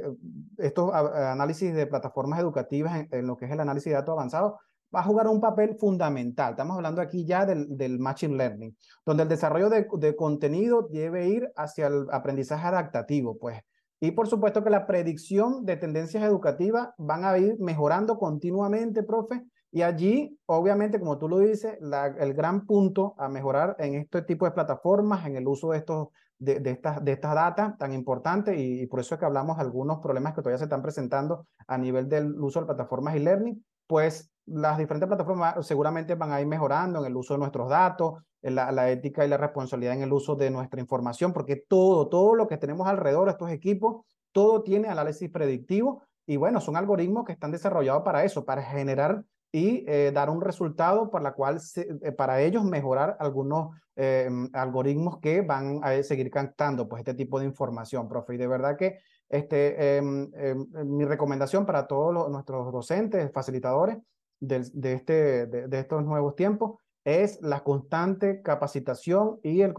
estos 0.58 0.92
análisis 0.92 1.74
de 1.74 1.86
plataformas 1.86 2.40
educativas 2.40 3.06
en, 3.10 3.26
lo 3.26 3.36
que 3.36 3.46
es 3.46 3.50
el 3.50 3.60
análisis 3.60 3.90
de 3.90 3.96
datos 3.96 4.12
avanzados, 4.12 4.54
va 4.94 5.00
a 5.00 5.04
jugar 5.04 5.28
un 5.28 5.40
papel 5.40 5.76
fundamental. 5.76 6.50
Estamos 6.50 6.76
hablando 6.76 7.00
aquí 7.00 7.24
ya 7.24 7.46
del, 7.46 7.76
del 7.76 7.98
Machine 7.98 8.36
Learning, 8.36 8.76
donde 9.06 9.22
el 9.22 9.28
desarrollo 9.28 9.70
de, 9.70 9.86
de, 9.98 10.14
contenido 10.16 10.88
debe 10.90 11.28
ir 11.28 11.50
hacia 11.56 11.86
el 11.86 12.06
aprendizaje 12.10 12.66
adaptativo, 12.66 13.38
pues. 13.38 13.60
Y 14.00 14.10
por 14.10 14.26
supuesto 14.26 14.64
que 14.64 14.70
la 14.70 14.86
predicción 14.86 15.64
de 15.64 15.76
tendencias 15.76 16.24
educativas 16.24 16.90
van 16.98 17.24
a 17.24 17.38
ir 17.38 17.56
mejorando 17.60 18.18
continuamente, 18.18 19.02
profe, 19.02 19.42
y 19.74 19.80
allí, 19.80 20.38
obviamente, 20.44 21.00
como 21.00 21.16
tú 21.16 21.30
lo 21.30 21.38
dices, 21.38 21.78
la, 21.80 22.08
el 22.08 22.34
gran 22.34 22.66
punto 22.66 23.14
a 23.16 23.30
mejorar 23.30 23.74
en 23.78 23.94
este 23.94 24.20
tipo 24.20 24.44
de 24.44 24.50
plataformas, 24.50 25.26
en 25.26 25.36
el 25.36 25.48
uso 25.48 25.70
de, 25.70 25.78
estos, 25.78 26.08
de, 26.42 26.58
de 26.58 26.70
estas, 26.72 27.04
de 27.04 27.12
estas 27.12 27.34
datas 27.34 27.78
tan 27.78 27.92
importantes, 27.92 28.58
y, 28.58 28.86
por 28.86 29.00
eso 29.00 29.14
es 29.14 29.18
que 29.18 29.24
hablamos 29.24 29.56
de 29.56 29.62
algunos 29.62 30.00
problemas 30.00 30.34
que 30.34 30.42
todavía 30.42 30.58
se 30.58 30.64
están 30.64 30.82
presentando 30.82 31.46
a 31.68 31.78
nivel 31.78 32.08
del 32.08 32.34
uso 32.40 32.60
de 32.60 32.66
plataformas 32.66 33.14
y 33.14 33.20
learning, 33.20 33.64
pues 33.86 34.30
las 34.46 34.76
diferentes 34.76 35.06
plataformas 35.06 35.64
seguramente 35.64 36.16
van 36.16 36.32
a 36.32 36.40
ir 36.40 36.46
mejorando 36.48 36.98
en 36.98 37.06
el 37.06 37.16
uso 37.16 37.34
de 37.34 37.38
nuestros 37.38 37.68
datos, 37.68 38.14
en 38.42 38.56
la, 38.56 38.72
la, 38.72 38.90
ética 38.90 39.24
y 39.24 39.28
la 39.28 39.36
responsabilidad 39.36 39.94
en 39.94 40.02
el 40.02 40.12
uso 40.12 40.34
de 40.34 40.50
nuestra 40.50 40.80
información, 40.80 41.32
porque 41.32 41.64
todo, 41.68 42.08
todo 42.08 42.34
lo 42.34 42.48
que 42.48 42.56
tenemos 42.56 42.88
alrededor 42.88 43.26
de 43.26 43.32
estos 43.32 43.50
equipos, 43.50 44.04
todo 44.32 44.62
tiene 44.64 44.88
análisis 44.88 45.30
predictivo 45.30 46.02
y 46.26 46.36
bueno, 46.36 46.60
son 46.60 46.76
algoritmos 46.76 47.24
que 47.24 47.32
están 47.32 47.52
desarrollados 47.52 48.02
para 48.02 48.24
eso, 48.24 48.44
para 48.44 48.62
generar 48.62 49.22
y 49.52 49.84
eh, 49.86 50.10
dar 50.14 50.30
un 50.30 50.40
resultado 50.40 51.10
para, 51.10 51.24
la 51.24 51.32
cual 51.34 51.60
eh, 51.76 52.12
para 52.12 52.40
ellos 52.40 52.64
mejorar 52.64 53.18
algunos 53.20 53.76
eh, 53.96 54.28
algoritmos 54.54 55.18
que 55.18 55.42
van 55.42 55.80
a 55.82 56.02
seguir 56.02 56.30
captando 56.30 56.88
pues, 56.88 57.00
este 57.00 57.12
tipo 57.12 57.38
de 57.38 57.44
información, 57.44 58.08
profe. 58.08 58.34
Y 58.34 58.38
de 58.38 58.46
verdad 58.46 58.78
que 58.78 58.98
este, 59.28 59.98
em, 59.98 60.30
em, 60.34 60.66
mi 60.86 61.04
recomendación 61.04 61.66
para 61.66 61.86
todos 61.86 62.30
nuestros 62.30 62.72
docentes, 62.72 63.30
facilitadores 63.30 63.98
de, 64.40 64.66
de 64.72 64.92
este, 64.94 65.46
de, 65.46 65.78
estos 65.78 66.02
nuevos 66.02 66.34
tiempos 66.34 66.80
es 67.04 67.40
la 67.42 67.62
constante 67.62 68.42
capacitación 68.42 69.38
y 69.42 69.60
el 69.60 69.74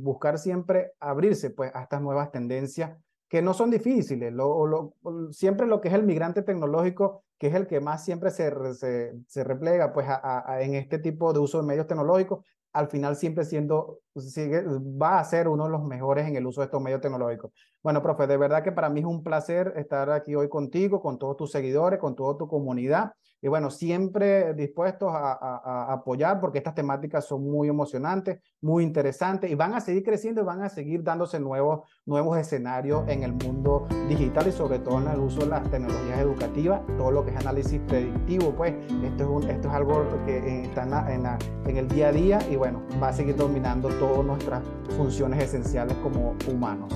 buscar 0.00 0.38
siempre 0.38 0.92
abrirse 1.00 1.50
pues, 1.50 1.70
a 1.74 1.82
estas 1.82 2.00
nuevas 2.00 2.30
tendencias 2.32 2.96
que 3.32 3.40
no 3.40 3.54
son 3.54 3.70
difíciles. 3.70 4.30
Lo, 4.30 4.66
lo, 4.66 4.92
siempre 5.30 5.66
lo 5.66 5.80
que 5.80 5.88
es 5.88 5.94
el 5.94 6.02
migrante 6.02 6.42
tecnológico, 6.42 7.24
que 7.38 7.46
es 7.46 7.54
el 7.54 7.66
que 7.66 7.80
más 7.80 8.04
siempre 8.04 8.30
se, 8.30 8.52
se, 8.74 9.14
se 9.26 9.42
replega 9.42 9.94
pues, 9.94 10.06
a, 10.06 10.58
en 10.60 10.74
este 10.74 10.98
tipo 10.98 11.32
de 11.32 11.38
uso 11.38 11.56
de 11.56 11.66
medios 11.66 11.86
tecnológicos, 11.86 12.44
al 12.74 12.88
final 12.88 13.16
siempre 13.16 13.46
siendo, 13.46 14.00
sigue, 14.16 14.62
va 14.62 15.18
a 15.18 15.24
ser 15.24 15.48
uno 15.48 15.64
de 15.64 15.70
los 15.70 15.82
mejores 15.82 16.28
en 16.28 16.36
el 16.36 16.46
uso 16.46 16.60
de 16.60 16.66
estos 16.66 16.82
medios 16.82 17.00
tecnológicos. 17.00 17.52
Bueno, 17.82 18.02
profe, 18.02 18.26
de 18.26 18.36
verdad 18.36 18.62
que 18.62 18.70
para 18.70 18.90
mí 18.90 19.00
es 19.00 19.06
un 19.06 19.22
placer 19.22 19.72
estar 19.76 20.10
aquí 20.10 20.34
hoy 20.34 20.50
contigo, 20.50 21.00
con 21.00 21.18
todos 21.18 21.38
tus 21.38 21.50
seguidores, 21.50 21.98
con 21.98 22.14
toda 22.14 22.36
tu 22.36 22.46
comunidad. 22.46 23.12
Y 23.44 23.48
bueno, 23.48 23.70
siempre 23.70 24.54
dispuestos 24.54 25.10
a, 25.12 25.92
apoyar 25.92 26.40
porque 26.40 26.58
estas 26.58 26.76
temáticas 26.76 27.26
son 27.26 27.42
muy 27.42 27.68
emocionantes, 27.68 28.38
muy 28.60 28.84
interesantes 28.84 29.50
y 29.50 29.56
van 29.56 29.74
a 29.74 29.80
seguir 29.80 30.04
creciendo 30.04 30.42
y 30.42 30.44
van 30.44 30.62
a 30.62 30.68
seguir 30.68 31.02
dándose 31.02 31.40
nuevos, 31.40 31.80
nuevos 32.06 32.38
escenarios 32.38 33.02
en 33.08 33.24
el 33.24 33.32
mundo 33.32 33.88
digital 34.08 34.46
y 34.46 34.52
sobre 34.52 34.78
todo 34.78 35.00
en 35.00 35.08
el 35.08 35.18
uso 35.18 35.40
de 35.40 35.46
las 35.46 35.68
tecnologías 35.68 36.20
educativas, 36.20 36.82
todo 36.96 37.10
lo 37.10 37.24
que 37.24 37.32
es 37.32 37.36
análisis 37.36 37.80
predictivo, 37.88 38.54
pues 38.54 38.74
esto 39.02 39.24
es, 39.24 39.28
un, 39.28 39.50
esto 39.50 39.68
es 39.68 39.74
algo 39.74 40.06
que 40.24 40.62
está 40.62 41.12
en, 41.12 41.26
en 41.68 41.76
el 41.76 41.88
día 41.88 42.08
a 42.08 42.12
día 42.12 42.38
y 42.48 42.54
bueno, 42.54 42.80
va 43.02 43.08
a 43.08 43.12
seguir 43.12 43.34
dominando 43.34 43.88
todas 43.88 44.24
nuestras 44.24 44.62
funciones 44.96 45.42
esenciales 45.42 45.96
como 45.96 46.36
humanos. 46.48 46.94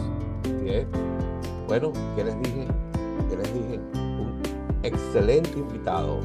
Bien. 0.62 0.86
Bueno, 1.66 1.92
¿qué 2.14 2.22
les 2.22 2.38
dije? 2.40 2.68
¿Qué 3.28 3.36
les 3.36 3.52
dije? 3.52 3.80
Un 3.94 4.40
excelente 4.84 5.58
invitado. 5.58 6.20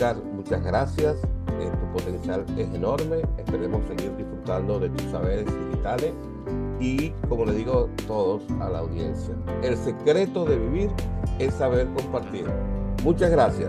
Oscar, 0.00 0.16
muchas 0.32 0.64
gracias. 0.64 1.16
Eh, 1.60 1.70
tu 1.78 1.92
potencial 1.92 2.46
es 2.56 2.74
enorme. 2.74 3.20
Esperemos 3.36 3.86
seguir 3.86 4.16
disfrutando 4.16 4.80
de 4.80 4.88
tus 4.88 5.10
saberes 5.10 5.44
digitales. 5.44 6.14
Y 6.80 7.10
como 7.28 7.44
le 7.44 7.52
digo 7.52 7.90
todos 8.06 8.42
a 8.62 8.70
la 8.70 8.78
audiencia, 8.78 9.34
el 9.62 9.76
secreto 9.76 10.46
de 10.46 10.56
vivir 10.56 10.90
es 11.38 11.52
saber 11.52 11.86
compartir. 11.88 12.46
Muchas 13.04 13.30
gracias. 13.30 13.68